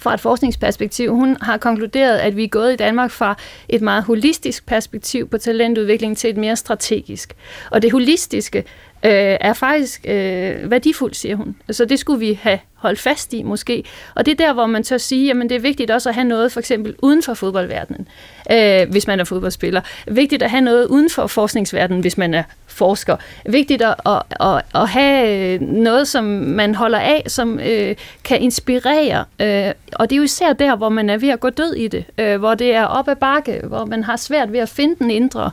[0.00, 1.14] fra et forskningsperspektiv.
[1.14, 3.36] Hun har konkluderet, at vi er gået i Danmark fra
[3.68, 7.34] et meget holistisk perspektiv på talentudvikling til et mere strategisk.
[7.70, 11.56] Og det holistiske øh, er faktisk øh, værdifuldt, siger hun.
[11.70, 13.84] Så det skulle vi have holde fast i måske.
[14.14, 16.24] Og det er der, hvor man tør sige, at det er vigtigt også at have
[16.24, 18.08] noget for eksempel uden for fodboldverdenen,
[18.52, 19.80] øh, hvis man er fodboldspiller.
[20.06, 23.16] Vigtigt at have noget uden for forskningsverdenen, hvis man er forsker.
[23.46, 28.40] Vigtigt at, at, at, at have øh, noget, som man holder af, som øh, kan
[28.40, 29.24] inspirere.
[29.40, 31.88] Øh, og det er jo især der, hvor man er ved at gå død i
[31.88, 32.04] det.
[32.18, 35.10] Øh, hvor det er op ad bakke, hvor man har svært ved at finde den
[35.10, 35.50] indre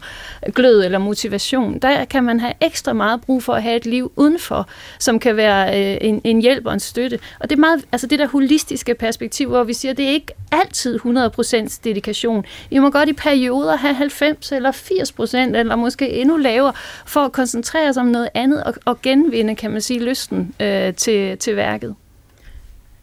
[0.55, 1.80] glød eller motivation.
[1.80, 4.67] Der kan man have ekstra meget brug for at have et liv udenfor,
[4.99, 7.16] som kan være øh, en, en hjælp og en støtte.
[7.39, 10.09] Og det er meget, altså det der holistiske perspektiv, hvor vi siger, at det er
[10.09, 12.45] ikke altid 100% dedikation.
[12.70, 16.74] Vi må godt i perioder have 90 eller 80% eller måske endnu lavere,
[17.05, 20.93] for at koncentrere sig om noget andet og, og genvinde, kan man sige, lysten øh,
[20.93, 21.95] til, til værket.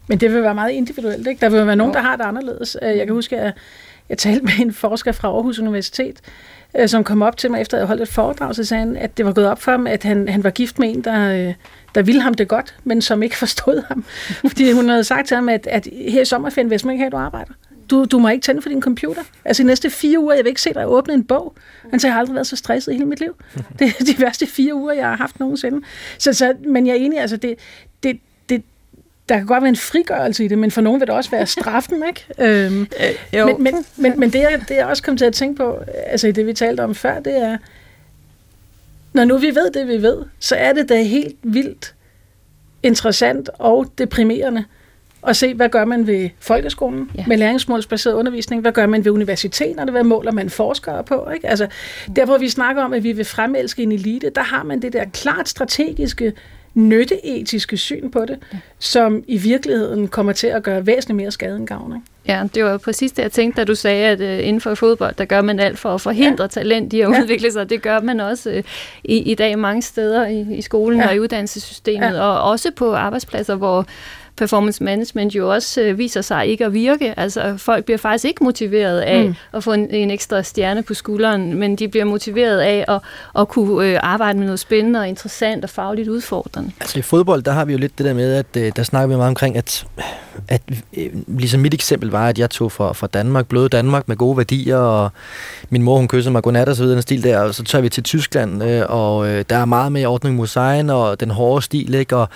[0.07, 1.41] Men det vil være meget individuelt, ikke?
[1.41, 2.77] Der vil være nogen, der har det anderledes.
[2.81, 3.53] Øh, jeg kan huske, at
[4.09, 6.21] jeg talte med en forsker fra Aarhus Universitet,
[6.77, 8.97] øh, som kom op til mig efter at jeg holdt et foredrag, så sagde han,
[8.97, 11.47] at det var gået op for ham, at han, han var gift med en, der,
[11.47, 11.53] øh,
[11.95, 14.05] der ville ham det godt, men som ikke forstod ham.
[14.47, 17.07] Fordi hun havde sagt til ham, at, at her i sommerferien, hvis man ikke have,
[17.07, 17.53] at du arbejder,
[17.89, 19.21] du, du må ikke tænde for din computer.
[19.45, 21.55] Altså i næste fire uger, jeg vil ikke se dig åbne en bog.
[21.91, 23.35] Han sagde, jeg har aldrig været så stresset i hele mit liv.
[23.79, 25.81] Det er de værste fire uger, jeg har haft nogensinde.
[26.17, 27.55] Så, så, men jeg er enig, altså det,
[28.03, 28.19] det,
[28.49, 28.63] det,
[29.29, 31.45] der kan godt være en frigørelse i det, men for nogen vil det også være
[31.45, 32.25] straffen, ikke?
[32.65, 33.45] Øhm, øh, jo.
[33.45, 36.31] Men, men, men, men det, jeg, det, jeg også kom til at tænke på, altså
[36.31, 37.57] det, vi talte om før, det er,
[39.15, 41.95] når nu vi ved det, vi ved, så er det da helt vildt
[42.83, 44.65] interessant og deprimerende
[45.27, 47.23] at se, hvad gør man ved folkeskolen ja.
[47.27, 51.29] med læringsmålsbaseret undervisning, hvad gør man ved universiteterne, hvad måler man forskere på.
[51.33, 51.47] Ikke?
[51.47, 51.67] Altså,
[52.15, 54.93] der hvor vi snakker om, at vi vil fremelske en elite, der har man det
[54.93, 56.33] der klart strategiske,
[56.75, 58.57] nytteetiske syn på det, ja.
[58.79, 61.95] som i virkeligheden kommer til at gøre væsentligt mere skade end gavn.
[61.95, 62.05] Ikke?
[62.27, 65.15] Ja, det var præcis det, jeg tænkte, da du sagde, at uh, inden for fodbold,
[65.17, 66.47] der gør man alt for at forhindre ja.
[66.47, 67.21] talent i at ja.
[67.21, 67.69] udvikle sig.
[67.69, 68.63] Det gør man også uh,
[69.03, 71.07] i, i dag mange steder i, i skolen ja.
[71.07, 72.21] og i uddannelsessystemet, ja.
[72.21, 73.87] og også på arbejdspladser, hvor
[74.37, 77.19] performance management jo også øh, viser sig ikke at virke.
[77.19, 79.35] Altså folk bliver faktisk ikke motiveret af mm.
[79.53, 82.99] at få en, en ekstra stjerne på skulderen, men de bliver motiveret af at,
[83.39, 86.71] at kunne øh, arbejde med noget spændende og interessant og fagligt udfordrende.
[86.81, 89.07] Altså i fodbold, der har vi jo lidt det der med, at øh, der snakker
[89.07, 89.85] vi meget omkring, at,
[90.47, 90.61] at
[90.97, 94.37] øh, ligesom mit eksempel var, at jeg tog fra, fra Danmark, bløde Danmark med gode
[94.37, 95.09] værdier, og
[95.69, 97.81] min mor hun kyssede mig godnat og så videre, den stil der, og så tager
[97.81, 101.31] vi til Tyskland, øh, og øh, der er meget mere ordning mod sign, og den
[101.31, 102.17] hårde stil, ikke?
[102.17, 102.29] og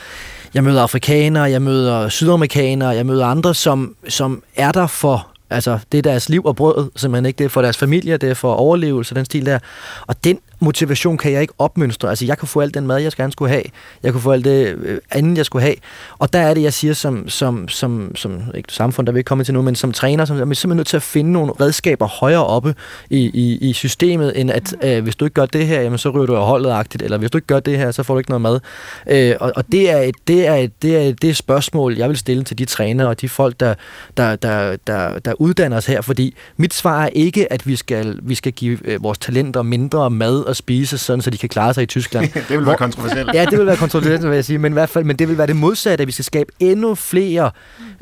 [0.53, 5.79] jeg møder afrikanere, jeg møder sydamerikanere, jeg møder andre, som, som er der for Altså,
[5.91, 7.37] det er deres liv og brød, simpelthen ikke.
[7.37, 9.59] Det er for deres familie, det er for overlevelse, den stil der.
[10.07, 12.09] Og den motivation kan jeg ikke opmønstre.
[12.09, 13.63] Altså, jeg kan få alt den mad, jeg gerne skulle have.
[14.03, 15.75] Jeg kunne få alt det øh, andet, jeg skulle have.
[16.19, 19.27] Og der er det, jeg siger som, som, som, som ikke samfund, der vil ikke
[19.27, 22.07] komme til nu, men som træner, som er simpelthen nødt til at finde nogle redskaber
[22.07, 22.75] højere oppe
[23.09, 26.09] i, i, i systemet, end at øh, hvis du ikke gør det her, jamen, så
[26.09, 26.69] ryger du af holdet
[27.01, 28.59] eller hvis du ikke gør det her, så får du ikke noget mad.
[29.07, 31.37] Øh, og, og det er et, det er et, det er et, det er et
[31.37, 33.73] spørgsmål, jeg vil stille til de trænere og de folk, der,
[34.17, 38.19] der, der, der, der uddanner os her, fordi mit svar er ikke, at vi skal,
[38.21, 41.73] vi skal give øh, vores talenter mindre mad at spise, sådan, så de kan klare
[41.73, 42.33] sig i Tyskland.
[42.49, 43.33] det vil være kontroversielt.
[43.33, 45.37] ja, det vil være kontroversielt, vil jeg sige, men, i hvert fald, men det vil
[45.37, 47.51] være det modsatte, at vi skal skabe endnu flere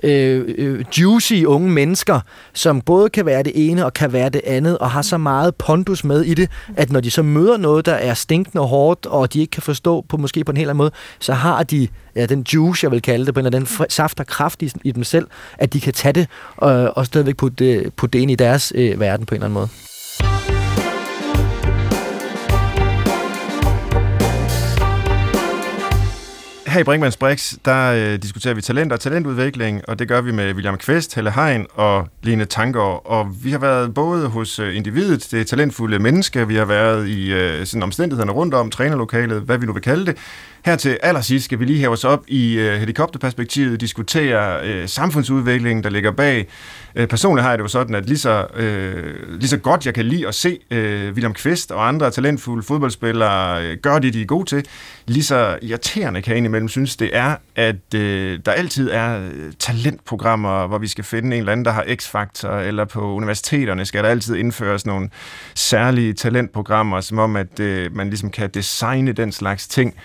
[0.03, 2.19] øh, øh, juicy unge mennesker,
[2.53, 5.55] som både kan være det ene og kan være det andet, og har så meget
[5.55, 9.05] pondus med i det, at når de så møder noget, der er stinkende og hårdt,
[9.05, 11.87] og de ikke kan forstå på måske på en helt anden måde, så har de
[12.15, 14.91] ja, den juice, jeg vil kalde det, på en den saft og kraft i, i
[14.91, 15.27] dem selv,
[15.57, 16.27] at de kan tage det
[16.57, 19.45] og, og stadigvæk putte det, putte det ind i deres øh, verden på en eller
[19.45, 19.69] anden måde.
[26.77, 30.31] Her i Brinkmanns Brix, der øh, diskuterer vi talent og talentudvikling, og det gør vi
[30.31, 33.07] med William Kvist, Helle Hein og Lene Tanker.
[33.07, 37.33] Og vi har været både hos øh, individet, det talentfulde menneske, vi har været i
[37.33, 40.17] øh, sådan omstændighederne rundt om, trænerlokalet, hvad vi nu vil kalde det.
[40.65, 45.83] Her til allersidst skal vi lige have os op i øh, helikopterperspektivet, diskutere øh, samfundsudviklingen,
[45.83, 46.47] der ligger bag.
[46.95, 49.93] Øh, personligt har jeg det jo sådan, at lige så, øh, lige så godt jeg
[49.93, 54.21] kan lide at se øh, William Kvist og andre talentfulde fodboldspillere øh, gøre det, de
[54.21, 54.65] er gode til,
[55.07, 59.53] lige så irriterende kan jeg indimellem synes, det er, at øh, der altid er øh,
[59.59, 64.03] talentprogrammer, hvor vi skal finde en eller anden, der har X-faktor, eller på universiteterne skal
[64.03, 65.09] der altid indføres nogle
[65.55, 69.95] særlige talentprogrammer, som om, at øh, man ligesom kan designe den slags ting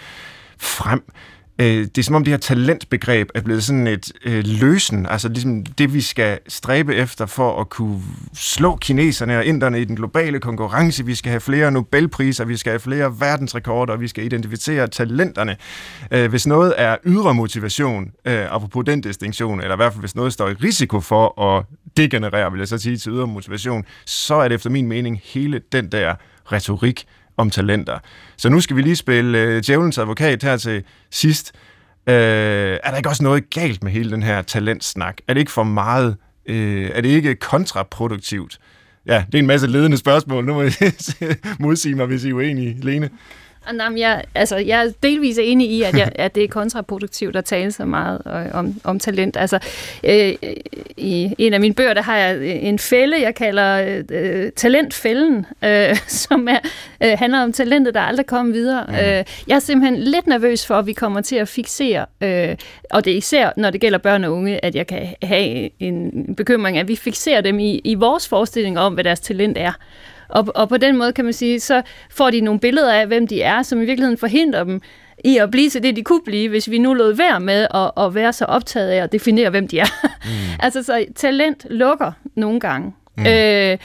[0.63, 1.03] frem.
[1.59, 5.29] Øh, det er som om det her talentbegreb er blevet sådan et øh, løsen, altså
[5.29, 8.03] ligesom det vi skal stræbe efter for at kunne
[8.35, 11.07] slå kineserne og inderne i den globale konkurrence.
[11.07, 15.57] Vi skal have flere Nobelpriser, vi skal have flere verdensrekorder, vi skal identificere talenterne.
[16.11, 20.17] Øh, hvis noget er ydre motivation, øh, apropos den distinktion, eller i hvert fald hvis
[20.17, 21.65] noget står i risiko for at
[21.97, 25.61] degenerere, vil jeg så sige, til ydre motivation, så er det efter min mening hele
[25.73, 26.15] den der
[26.53, 27.07] retorik,
[27.43, 27.99] om talenter.
[28.36, 31.53] Så nu skal vi lige spille øh, djævelens advokat her til sidst.
[32.09, 35.16] Øh, er der ikke også noget galt med hele den her talentsnak?
[35.28, 36.16] Er det ikke for meget?
[36.47, 38.59] Øh, er det ikke kontraproduktivt?
[39.07, 40.45] Ja, det er en masse ledende spørgsmål.
[40.45, 40.70] Nu må I
[41.61, 43.11] modsige mig, hvis I er uenige, Lene.
[43.71, 47.45] Jamen, jeg, altså, jeg er delvis enig i, at, jeg, at det er kontraproduktivt at
[47.45, 49.37] tale så meget øh, om, om talent.
[49.37, 49.59] Altså,
[50.05, 50.35] øh,
[50.97, 55.97] I en af mine bøger, der har jeg en fælde, jeg kalder øh, talentfælden, øh,
[56.27, 56.59] som er,
[57.03, 58.85] øh, handler om talentet, der aldrig kommer videre.
[58.89, 58.95] Mm.
[58.95, 62.57] Øh, jeg er simpelthen lidt nervøs for, at vi kommer til at fixere, øh,
[62.91, 66.35] og det er især, når det gælder børn og unge, at jeg kan have en
[66.37, 69.73] bekymring, at vi fixerer dem i, i vores forestilling om, hvad deres talent er.
[70.33, 73.26] Og, og på den måde kan man sige, så får de nogle billeder af, hvem
[73.26, 74.80] de er, som i virkeligheden forhindrer dem
[75.24, 78.05] i at blive til det, de kunne blive, hvis vi nu lod være med at,
[78.05, 79.87] at være så optaget af at definere, hvem de er.
[80.24, 80.30] Mm.
[80.64, 82.93] altså, så talent lukker nogle gange.
[83.16, 83.26] Mm.
[83.26, 83.78] Øh,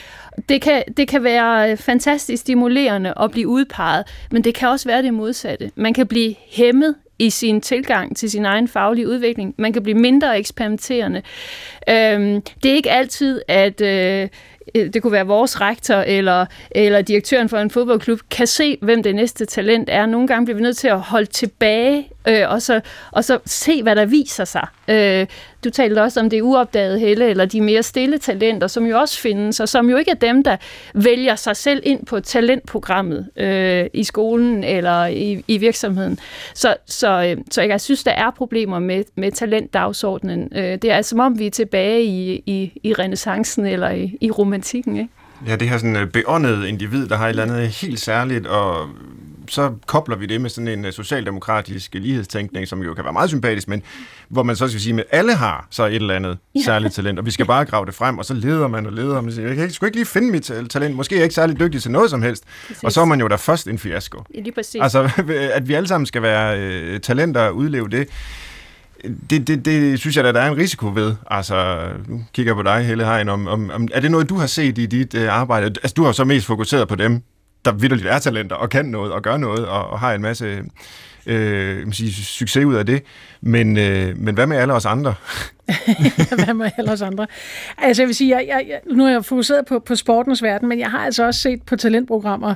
[0.49, 5.01] det, kan, det kan være fantastisk stimulerende at blive udpeget, men det kan også være
[5.01, 5.71] det modsatte.
[5.75, 9.55] Man kan blive hæmmet i sin tilgang til sin egen faglige udvikling.
[9.57, 11.21] Man kan blive mindre eksperimenterende.
[11.89, 13.81] Øh, det er ikke altid, at...
[13.81, 13.87] Øh,
[14.21, 14.27] Øh,
[14.75, 19.03] Øh, det kunne være vores rektor eller, eller direktøren for en fodboldklub, kan se, hvem
[19.03, 20.05] det næste talent er.
[20.05, 23.83] Nogle gange bliver vi nødt til at holde tilbage øh, og, så, og så se,
[23.83, 24.67] hvad der viser sig.
[24.87, 25.27] Øh,
[25.63, 29.19] du talte også om det uopdagede helle, eller de mere stille talenter, som jo også
[29.19, 30.57] findes, og som jo ikke er dem, der
[30.93, 36.19] vælger sig selv ind på talentprogrammet øh, i skolen eller i, i virksomheden.
[36.53, 40.51] Så, så, øh, så jeg synes, der er problemer med, med talentdagsordenen.
[40.55, 44.31] Øh, det er som om, vi er tilbage i, i, i renaissancen eller i, i
[44.31, 44.97] romantikken.
[44.97, 45.09] Ikke?
[45.47, 48.89] Ja, det her sådan øh, beåndede individ, der har et eller andet helt særligt, og
[49.47, 53.29] så kobler vi det med sådan en øh, socialdemokratisk lighedstænkning, som jo kan være meget
[53.29, 53.83] sympatisk, men
[54.29, 56.59] hvor man så skal sige, at alle har så et eller andet ja.
[56.65, 59.15] særligt talent, og vi skal bare grave det frem, og så leder man og leder,
[59.15, 61.59] og man siger, jeg kan ikke lige finde mit talent, måske er jeg ikke særlig
[61.59, 62.83] dygtig til noget som helst, præcis.
[62.83, 64.23] og så er man jo der først en fiasko.
[64.35, 64.81] Ja, lige præcis.
[64.81, 65.09] Altså,
[65.57, 68.09] at vi alle sammen skal være øh, talenter og udleve det,
[69.29, 71.15] det, det, det synes jeg, at der er en risiko ved.
[71.31, 74.35] Altså, nu kigger jeg på dig, Helle Hein, om, om, om, er det noget, du
[74.35, 75.65] har set i dit uh, arbejde?
[75.65, 77.21] Altså, du har så mest fokuseret på dem,
[77.67, 80.63] der vidderligt er talenter og kan noget og gør noget og, og har en masse
[81.25, 83.03] øh, man sige, succes ud af det.
[83.41, 85.13] Men, øh, men hvad med alle os andre?
[86.45, 87.27] hvad med alle os andre?
[87.77, 90.69] Altså jeg vil sige, jeg, jeg, jeg, nu er jeg fokuseret på, på sportens verden,
[90.69, 92.55] men jeg har altså også set på talentprogrammer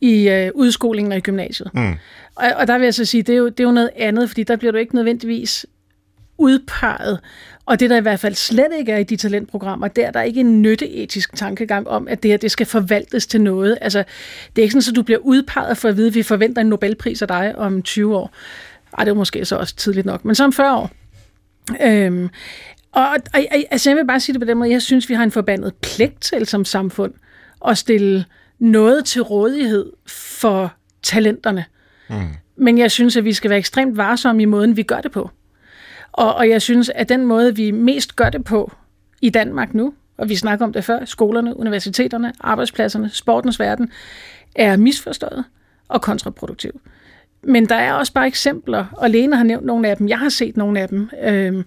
[0.00, 1.70] i øh, udskolingen og i gymnasiet.
[1.74, 1.94] Mm.
[2.34, 4.28] Og, og der vil jeg så sige, det er, jo, det er jo noget andet,
[4.30, 5.66] fordi der bliver du ikke nødvendigvis
[6.38, 7.20] udpeget.
[7.68, 10.22] Og det der i hvert fald slet ikke er i de talentprogrammer, der er der
[10.22, 13.78] ikke en nytteetisk tankegang om, at det her det skal forvaltes til noget.
[13.80, 14.04] Altså,
[14.56, 16.68] det er ikke sådan, at du bliver udpeget for at vide, at vi forventer en
[16.68, 18.30] Nobelpris af dig om 20 år.
[18.98, 20.90] Ej, det er måske så også tidligt nok, men så om 40 år.
[21.82, 22.28] Øhm,
[22.92, 23.40] og, og
[23.70, 25.74] altså, jeg vil bare sige det på den måde, jeg synes, vi har en forbandet
[25.74, 27.12] pligt til som samfund
[27.68, 28.24] at stille
[28.58, 31.64] noget til rådighed for talenterne.
[32.10, 32.16] Mm.
[32.56, 35.30] Men jeg synes, at vi skal være ekstremt varsomme i måden, vi gør det på.
[36.18, 38.72] Og, og jeg synes, at den måde, vi mest gør det på
[39.22, 43.92] i Danmark nu, og vi snakker om det før, skolerne, universiteterne, arbejdspladserne, sportens verden,
[44.54, 45.44] er misforstået
[45.88, 46.80] og kontraproduktiv.
[47.42, 50.28] Men der er også bare eksempler, og Lene har nævnt nogle af dem, jeg har
[50.28, 51.64] set nogle af dem, øhm,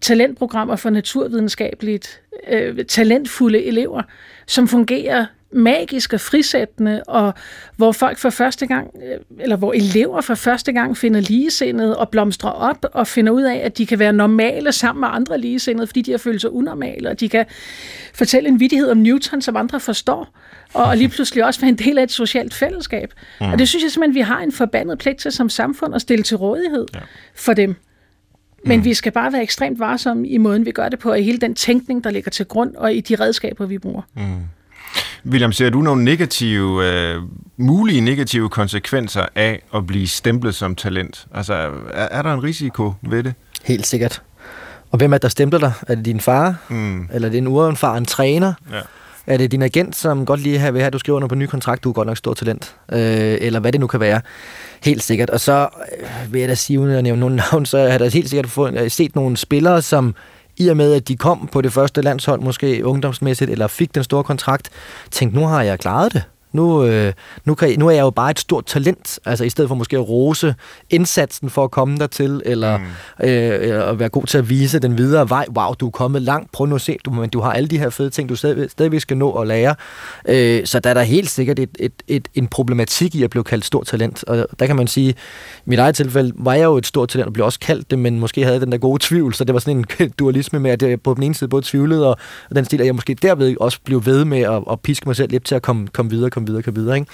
[0.00, 4.02] talentprogrammer for naturvidenskabeligt, øh, talentfulde elever,
[4.46, 7.34] som fungerer magisk og frisættende, og
[7.76, 12.08] hvor folk for første gang, øh, eller hvor elever for første gang finder ligesindede og
[12.08, 15.86] blomstrer op og finder ud af, at de kan være normale sammen med andre ligesindede,
[15.86, 17.46] fordi de har følt sig unormale, og de kan
[18.14, 20.28] fortælle en vidighed om Newton, som andre forstår,
[20.74, 23.12] og lige pludselig også være en del af et socialt fællesskab.
[23.40, 23.46] Mm.
[23.46, 26.22] Og det synes jeg simpelthen, vi har en forbandet pligt til som samfund at stille
[26.22, 27.00] til rådighed ja.
[27.34, 27.76] for dem.
[28.66, 28.84] Men mm.
[28.84, 31.38] vi skal bare være ekstremt varsomme i måden, vi gør det på, og i hele
[31.38, 34.02] den tænkning, der ligger til grund, og i de redskaber, vi bruger.
[34.16, 34.22] Mm.
[35.26, 37.22] William, ser du nogle negative, øh,
[37.56, 41.26] mulige negative konsekvenser af at blive stemplet som talent?
[41.34, 43.34] Altså, er, er der en risiko ved det?
[43.64, 44.22] Helt sikkert.
[44.90, 45.72] Og hvem er der stempler dig?
[45.88, 46.54] Er det din far?
[46.68, 47.08] Mm.
[47.12, 48.52] Eller er det en uerfaren træner?
[48.72, 48.80] Ja.
[49.26, 51.38] Er det din agent, som godt lige vil have, at du skriver under på en
[51.38, 52.76] ny kontrakt, du er godt nok stor talent?
[52.92, 52.98] Øh,
[53.40, 54.20] eller hvad det nu kan være.
[54.82, 55.30] Helt sikkert.
[55.30, 55.68] Og så
[56.00, 58.30] øh, vil jeg da sige, uden at nævne nogle navn, så har jeg da helt
[58.30, 60.14] sikkert fået, øh, set nogle spillere, som
[60.56, 64.04] i og med, at de kom på det første landshold, måske ungdomsmæssigt, eller fik den
[64.04, 64.70] store kontrakt,
[65.10, 66.22] tænkte, nu har jeg klaret det.
[66.54, 67.12] Nu, øh,
[67.44, 69.96] nu, kan, nu er jeg jo bare et stort talent, altså i stedet for måske
[69.96, 70.54] at rose
[70.90, 72.84] indsatsen for at komme dertil, eller mm.
[73.26, 75.46] øh, at være god til at vise den videre vej.
[75.56, 77.78] Wow, du er kommet langt, prøv nu at se, du, men du har alle de
[77.78, 79.74] her fede ting, du stadig, stadigvæk skal nå at lære.
[80.28, 83.44] Øh, så der er der helt sikkert et, et, et, en problematik i at blive
[83.44, 85.14] kaldt stort talent, og der kan man sige, i
[85.64, 88.20] mit eget tilfælde var jeg jo et stort talent, og blev også kaldt det, men
[88.20, 91.00] måske havde den der gode tvivl, så det var sådan en dualisme med, at jeg
[91.00, 92.16] på den ene side både tvivlede, og,
[92.50, 95.16] og den stil, at jeg måske derved også blev ved med at, at piske mig
[95.16, 96.96] selv lidt til at komme, komme videre, komme videre, komme videre.
[96.96, 97.10] Ikke?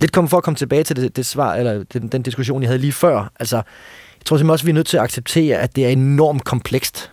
[0.00, 2.68] Lidt kom for at komme tilbage til det, det svar, eller den, den diskussion, jeg
[2.68, 3.32] havde lige før.
[3.40, 6.44] Altså, jeg tror simpelthen også, vi er nødt til at acceptere, at det er enormt
[6.44, 7.10] komplekst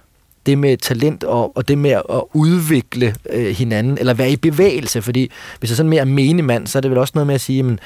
[0.48, 5.02] det med talent og, og det med at udvikle øh, hinanden, eller være i bevægelse,
[5.02, 7.42] fordi hvis jeg sådan mere er menemand, så er det vel også noget med at
[7.42, 7.80] sige, men,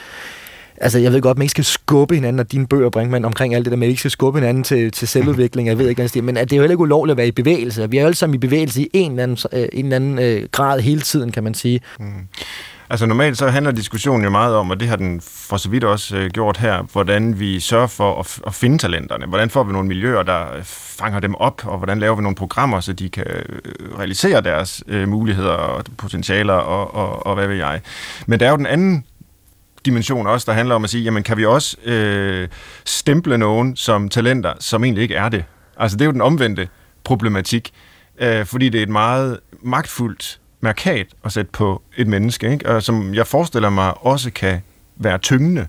[0.78, 3.26] altså jeg ved godt, at man ikke skal skubbe hinanden, og dine bøger bringer man
[3.26, 5.90] omkring alt det der med, at ikke skal skubbe hinanden til, til selvudvikling, jeg ved
[5.90, 7.90] ikke, hvad men at det er jo heller ikke ulovligt at være i bevægelse.
[7.90, 10.20] Vi er jo alle sammen i bevægelse i en eller anden, øh, en eller anden
[10.20, 11.82] øh, grad hele tiden, kan man sige.
[12.00, 12.06] Mm.
[12.92, 15.84] Altså normalt så handler diskussionen jo meget om, og det har den for så vidt
[15.84, 19.26] også øh, gjort her, hvordan vi sørger for at, at finde talenterne.
[19.26, 22.36] Hvordan får vi nogle miljøer, der øh, fanger dem op, og hvordan laver vi nogle
[22.36, 27.48] programmer, så de kan øh, realisere deres øh, muligheder og potentialer og, og, og hvad
[27.48, 27.82] ved jeg.
[28.28, 29.06] Men der er jo den anden
[29.86, 32.48] dimension også, der handler om at sige, jamen kan vi også øh,
[32.86, 35.46] stemple nogen som talenter, som egentlig ikke er det?
[35.78, 36.68] Altså det er jo den omvendte
[37.04, 37.72] problematik,
[38.20, 42.70] øh, fordi det er et meget magtfuldt mærkat at sætte på et menneske, ikke?
[42.70, 44.62] Og som jeg forestiller mig også kan
[44.96, 45.68] være tyngende.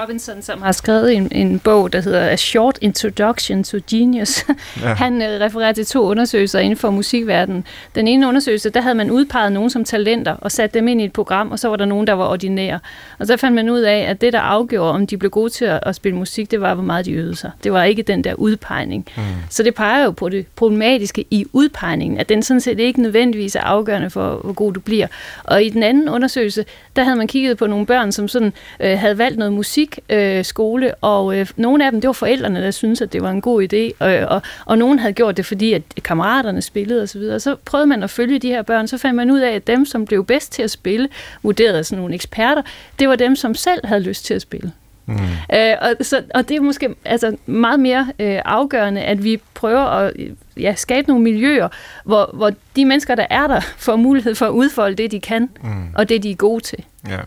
[0.00, 4.44] Robinson, som har skrevet en, en bog, der hedder A Short Introduction to Genius,
[4.82, 4.94] ja.
[5.04, 7.64] han øh, refererer til to undersøgelser inden for musikverdenen.
[7.94, 11.04] Den ene undersøgelse, der havde man udpeget nogen som talenter og sat dem ind i
[11.04, 12.78] et program, og så var der nogen, der var ordinære.
[13.18, 15.64] Og så fandt man ud af, at det, der afgjorde, om de blev gode til
[15.64, 17.50] at, at spille musik, det var, hvor meget de øvede sig.
[17.64, 19.06] Det var ikke den der udpegning.
[19.16, 19.22] Mm.
[19.50, 23.56] Så det peger jo på det problematiske i udpegningen, at den sådan set ikke nødvendigvis
[23.56, 25.06] er afgørende for, hvor god du bliver.
[25.44, 26.64] Og i den anden undersøgelse,
[26.96, 30.44] der havde man kigget på nogle børn, som sådan øh, havde valgt noget musikskole, øh,
[30.44, 33.40] skole, og øh, nogle af dem, det var forældrene, der syntes, at det var en
[33.40, 37.40] god idé, øh, og, og nogen havde gjort det, fordi at kammeraterne spillede osv., og
[37.40, 39.86] så prøvede man at følge de her børn, så fandt man ud af, at dem,
[39.86, 41.08] som blev bedst til at spille,
[41.42, 42.62] vurderet af sådan nogle eksperter,
[42.98, 44.72] det var dem, som selv havde lyst til at spille.
[45.06, 45.14] Mm.
[45.54, 49.80] Øh, og, så, og det er måske altså, meget mere øh, afgørende, at vi prøver
[49.80, 50.12] at
[50.56, 51.68] ja, skabe nogle miljøer,
[52.04, 55.50] hvor, hvor de mennesker, der er der, får mulighed for at udfolde det, de kan,
[55.62, 55.94] mm.
[55.94, 56.84] og det, de er gode til.
[57.08, 57.18] Ja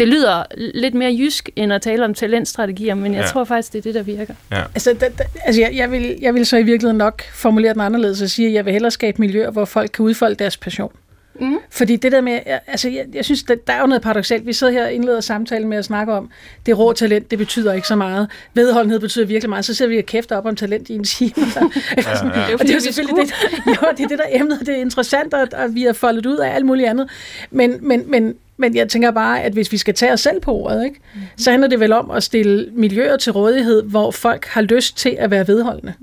[0.00, 3.26] det lyder lidt mere jysk, end at tale om talentstrategier, men jeg ja.
[3.26, 4.34] tror faktisk, det er det, der virker.
[4.50, 4.62] Ja.
[4.74, 7.80] Altså, da, da, altså jeg, jeg, vil, jeg vil så i virkeligheden nok formulere den
[7.80, 10.92] anderledes og sige, at jeg vil hellere skabe miljøer, hvor folk kan udfolde deres passion.
[11.40, 11.58] Mm.
[11.70, 14.46] Fordi det der med, altså jeg, jeg synes, der, der er jo noget paradoxalt.
[14.46, 16.30] Vi sidder her og indleder samtalen med at snakke om,
[16.66, 18.30] det rå talent, det betyder ikke så meget.
[18.54, 19.64] Vedholdenhed betyder virkelig meget.
[19.64, 21.32] Så sidder vi og kæfter op om talent i en time.
[21.46, 22.02] ja,
[22.40, 22.54] ja.
[22.60, 23.32] Og det er selvfølgelig det,
[23.66, 26.36] jo, det, er det der emnet, det er interessant, at, at vi har foldet ud
[26.36, 27.10] af alt muligt andet.
[27.50, 30.52] Men, men, men men jeg tænker bare, at hvis vi skal tage os selv på
[30.52, 31.28] ordet, ikke, mm-hmm.
[31.36, 35.16] så handler det vel om at stille miljøer til rådighed, hvor folk har lyst til
[35.18, 35.94] at være vedholdende.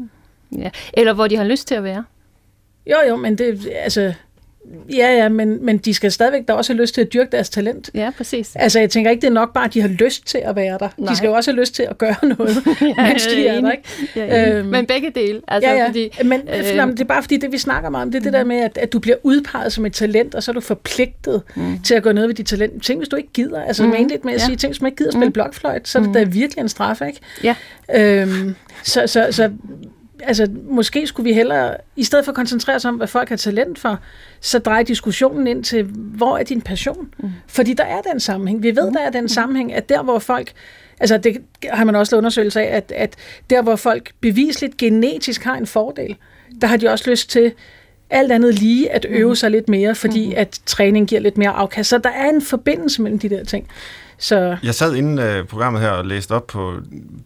[0.58, 0.70] Ja.
[0.94, 2.04] Eller hvor de har lyst til at være.
[2.90, 4.14] Jo, jo, men det, altså,
[4.90, 7.50] Ja, ja, men, men de skal stadigvæk da også have lyst til at dyrke deres
[7.50, 7.90] talent.
[7.94, 8.56] Ja, præcis.
[8.56, 10.78] Altså, jeg tænker ikke, det er nok bare, at de har lyst til at være
[10.80, 10.90] der.
[10.98, 11.12] Nej.
[11.12, 13.72] De skal jo også have lyst til at gøre noget, ja, mens de er der,
[13.72, 13.84] ikke?
[14.16, 15.42] Ja, øhm, men begge dele.
[15.48, 15.88] Altså, ja, ja.
[15.88, 18.34] Fordi, men øh, det er bare fordi, det vi snakker meget om, det er det
[18.34, 21.42] der med, at, at du bliver udpeget som et talent, og så er du forpligtet
[21.56, 21.80] mm.
[21.80, 22.84] til at gå ned ved dit talent.
[22.84, 23.62] Tænk, hvis du ikke gider.
[23.62, 23.92] Altså, mm.
[24.10, 24.46] lidt med at ja.
[24.46, 25.34] sige, tænk, hvis man ikke gider at spille mm.
[25.34, 26.14] blokfløjt, så er det mm.
[26.14, 27.20] da virkelig en straf, ikke?
[27.44, 27.56] Ja.
[27.96, 29.52] Øhm, så, så, så
[30.24, 33.36] altså, måske skulle vi hellere, i stedet for at koncentrere os om, hvad folk har
[33.36, 34.00] talent for,
[34.42, 37.10] så dreje diskussionen ind til, hvor er din passion?
[37.18, 37.30] Mm.
[37.48, 38.64] Fordi der er den sammenhæng.
[38.64, 38.94] Vi ved, mm.
[38.94, 39.28] der er den mm.
[39.28, 40.54] sammenhæng, at der, hvor folk
[41.00, 43.16] Altså det har man også lavet undersøgelser af, at, at
[43.50, 46.16] der hvor folk bevisligt genetisk har en fordel,
[46.62, 47.54] der har de også lyst til
[48.10, 49.36] alt andet lige at øve mm.
[49.36, 50.34] sig lidt mere, fordi mm.
[50.38, 51.90] at træning giver lidt mere afkast.
[51.90, 53.68] Så der er en forbindelse mellem de der ting.
[54.20, 54.58] Så...
[54.64, 56.74] Jeg sad inden uh, øh, programmet her og læste op på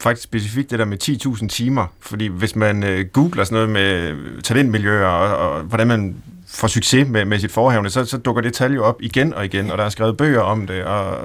[0.01, 4.09] faktisk specifikt det der med 10.000 timer, fordi hvis man uh, googler sådan noget med
[4.09, 6.15] øh, talentmiljøer og, og hvordan man
[6.47, 9.45] får succes med, med sit forhævne, så, så dukker det tal jo op igen og
[9.45, 11.17] igen, og der er skrevet bøger om det, og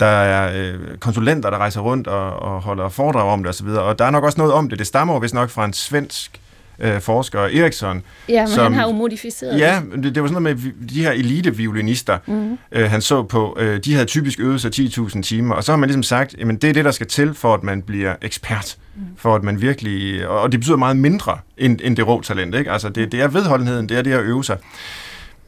[0.00, 3.98] der er uh, konsulenter, der rejser rundt og, og holder foredrag om det osv., og
[3.98, 4.78] der er nok også noget om det.
[4.78, 6.41] Det stammer jo vist nok fra en svensk
[6.82, 8.02] øh, forsker, Eriksson.
[8.28, 11.02] Ja, men som, han har jo modificeret Ja, det, det var sådan noget med de
[11.02, 12.58] her elite-violinister, mm.
[12.72, 15.76] øh, han så på, øh, de havde typisk øvet sig 10.000 timer, og så har
[15.76, 18.76] man ligesom sagt, jamen det er det, der skal til, for at man bliver ekspert,
[18.96, 19.02] mm.
[19.16, 22.70] for at man virkelig, og det betyder meget mindre end, end det rå talent, ikke?
[22.70, 24.56] Altså det, det er vedholdenheden, det er det at øve sig.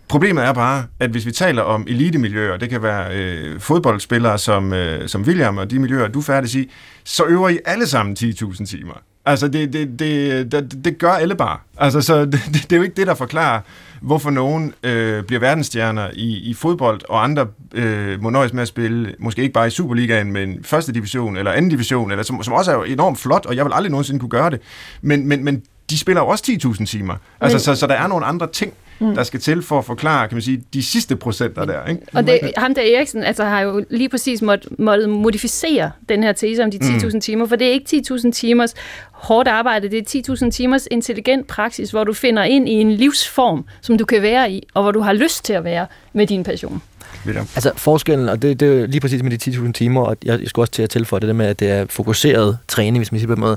[0.08, 4.72] Problemet er bare, at hvis vi taler om elitemiljøer, det kan være øh, fodboldspillere som,
[4.72, 6.70] øh, som William og de miljøer, du færdig i,
[7.04, 8.94] så øver I alle sammen 10.000 timer.
[9.26, 11.58] Altså, det, det, det, det, det gør alle bare.
[11.78, 13.60] Altså, så det, det, er jo ikke det, der forklarer,
[14.00, 18.68] hvorfor nogen øh, bliver verdensstjerner i, i fodbold, og andre øh, må nøjes med at
[18.68, 22.54] spille, måske ikke bare i Superligaen, men første division eller anden division, eller som, som
[22.54, 24.60] også er jo enormt flot, og jeg vil aldrig nogensinde kunne gøre det.
[25.02, 27.14] Men, men, men de spiller jo også 10.000 timer.
[27.40, 29.14] Altså, men, så, så der er nogle andre ting, mm.
[29.14, 31.86] der skal til for at forklare, kan man sige, de sidste procenter der.
[31.86, 32.02] Ikke?
[32.12, 36.32] Og det, ham der Eriksen altså, har jo lige præcis måttet måtte modificere den her
[36.32, 37.20] tese om de 10.000 mm.
[37.20, 38.74] timer, for det er ikke 10.000 timers
[39.12, 43.64] hårdt arbejde, det er 10.000 timers intelligent praksis, hvor du finder ind i en livsform,
[43.80, 46.44] som du kan være i, og hvor du har lyst til at være med din
[46.44, 46.82] passion.
[47.26, 47.48] William?
[47.54, 50.48] Altså forskellen, og det, det er lige præcis med de 10.000 timer, og jeg, jeg
[50.48, 53.18] skulle også til at tilføje det der med, at det er fokuseret træning, hvis man
[53.18, 53.56] siger på en måde.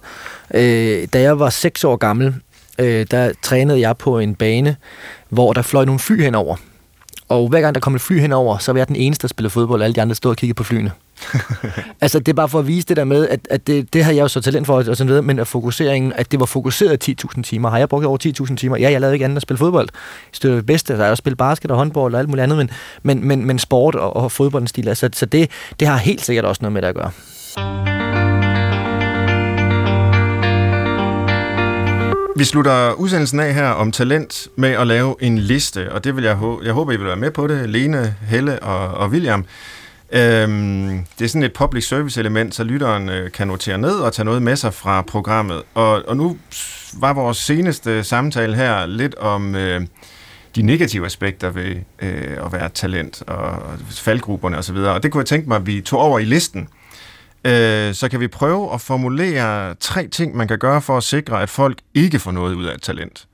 [0.54, 2.36] Øh, da jeg var 6 år gammel,
[2.80, 4.76] øh, der trænede jeg på en bane,
[5.30, 6.56] hvor der fløj nogle fly henover.
[7.30, 9.50] Og hver gang der kom et fly henover, så var jeg den eneste, der spillede
[9.50, 10.92] fodbold, og alle de andre stod og kiggede på flyene.
[12.02, 14.12] altså, det er bare for at vise det der med, at, at det, det har
[14.12, 17.10] jeg jo så talent for, og sådan noget, men at fokuseringen, at det var fokuseret
[17.10, 17.70] 10.000 timer.
[17.70, 18.78] Har jeg brugt over 10.000 timer?
[18.78, 19.90] Ja, jeg lavede ikke andet at spille fodbold.
[20.44, 20.98] Er det bedste.
[20.98, 22.70] Der er også spillet basket og håndbold og alt muligt andet, men,
[23.04, 26.46] men, men, men sport og, og fodboldens stil, altså, så det, det har helt sikkert
[26.46, 27.97] også noget med det at gøre.
[32.38, 36.24] Vi slutter udsendelsen af her om talent med at lave en liste, og det vil
[36.24, 39.46] jeg, jeg håber, I vil være med på det, Lene, Helle og, og William.
[40.12, 44.14] Øhm, det er sådan et public service element, så lytteren øh, kan notere ned og
[44.14, 45.64] tage noget med sig fra programmet.
[45.74, 46.38] Og, og nu
[47.00, 49.82] var vores seneste samtale her lidt om øh,
[50.56, 54.76] de negative aspekter ved øh, at være talent og faldgrupperne osv.
[54.76, 56.68] Og, og det kunne jeg tænke mig, at vi tog over i listen.
[57.48, 61.42] Øh, så kan vi prøve at formulere tre ting, man kan gøre for at sikre,
[61.42, 63.28] at folk ikke får noget ud af et talent.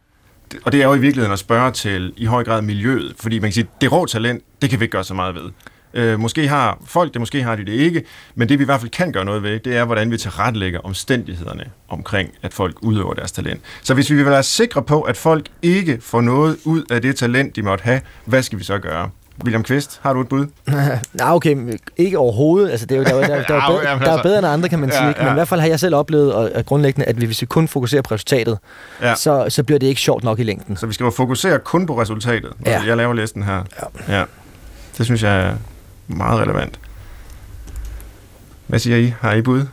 [0.66, 3.49] Og det er jo i virkeligheden at spørge til i høj grad miljøet, fordi man
[3.49, 5.51] kan sige, det rå talent, det kan vi ikke gøre så meget ved.
[5.93, 8.03] Øh, måske har folk det, måske har de det ikke,
[8.36, 10.80] men det vi i hvert fald kan gøre noget ved, det er, hvordan vi tilrettelægger
[10.80, 13.61] omstændighederne omkring, at folk udøver deres talent.
[13.82, 17.16] Så hvis vi vil være sikre på, at folk ikke får noget ud af det
[17.16, 19.09] talent, de måtte have, hvad skal vi så gøre?
[19.43, 20.47] William Kvist, har du et bud?
[21.13, 22.71] Nej, okay, ikke overhovedet.
[22.71, 24.47] Altså, det er jo, der, der, der, der, er bedre, der er altså- bedre end
[24.47, 25.03] andre, kan man sige.
[25.03, 25.23] Ja, ja.
[25.23, 28.01] Men i hvert fald har jeg selv oplevet at, grundlæggende, at hvis vi kun fokuserer
[28.01, 28.59] på resultatet,
[29.01, 29.15] ja.
[29.15, 30.77] så, så bliver det ikke sjovt nok i længden.
[30.77, 32.51] Så vi skal fokusere kun på resultatet.
[32.65, 32.81] Ja.
[32.88, 33.63] Jeg laver listen her.
[34.07, 34.17] Ja.
[34.19, 34.23] ja.
[34.97, 35.55] Det synes jeg er
[36.07, 36.79] meget relevant.
[38.67, 39.13] Hvad siger I?
[39.21, 39.65] Har I bud?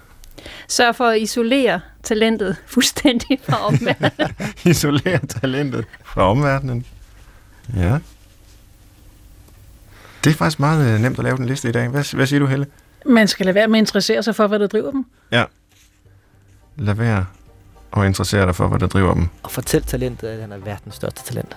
[0.69, 4.13] Sørg for at isolere talentet fuldstændig fra omverdenen.
[4.73, 6.85] isolere talentet fra omverdenen.
[7.77, 7.99] Ja.
[10.25, 11.89] Det er faktisk meget øh, nemt at lave den liste i dag.
[11.89, 12.67] Hvad, hvad siger du, Helle?
[13.07, 15.05] Man skal lade være med at interessere sig for, hvad der driver dem.
[15.33, 15.45] Ja.
[16.77, 17.27] Lad være
[17.93, 19.29] og interessere dig for, hvad der driver dem.
[19.43, 21.57] Og fortæl talentet, at han er verdens største talent.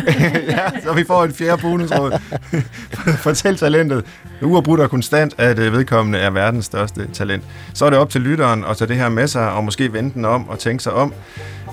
[0.56, 2.12] ja, så vi får en fjerde bonusråd.
[3.26, 4.04] fortæl talentet,
[4.42, 7.44] uafbrudt og konstant, at øh, vedkommende er verdens største talent.
[7.74, 10.14] Så er det op til lytteren at tage det her med sig, og måske vente
[10.14, 11.14] den om og tænke sig om.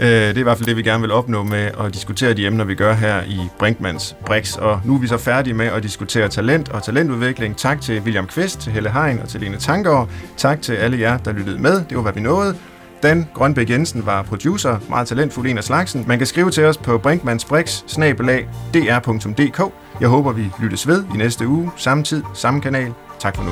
[0.01, 2.47] Øh, det er i hvert fald det, vi gerne vil opnå med at diskutere de
[2.47, 4.55] emner, vi gør her i Brinkmans Brix.
[4.55, 7.57] Og nu er vi så færdige med at diskutere talent og talentudvikling.
[7.57, 10.09] Tak til William Kvist, til Helle Hein og til Lene Tankgaard.
[10.37, 11.83] Tak til alle jer, der lyttede med.
[11.89, 12.55] Det var, hvad vi nåede.
[13.03, 16.05] Dan Grønbæk Jensen var producer, meget talentfuld en af slagsen.
[16.07, 19.73] Man kan skrive til os på brinkmansbrix.dr.dk.
[20.01, 21.71] Jeg håber, vi lyttes ved i næste uge.
[21.75, 22.93] Samme tid, samme kanal.
[23.19, 23.51] Tak for nu.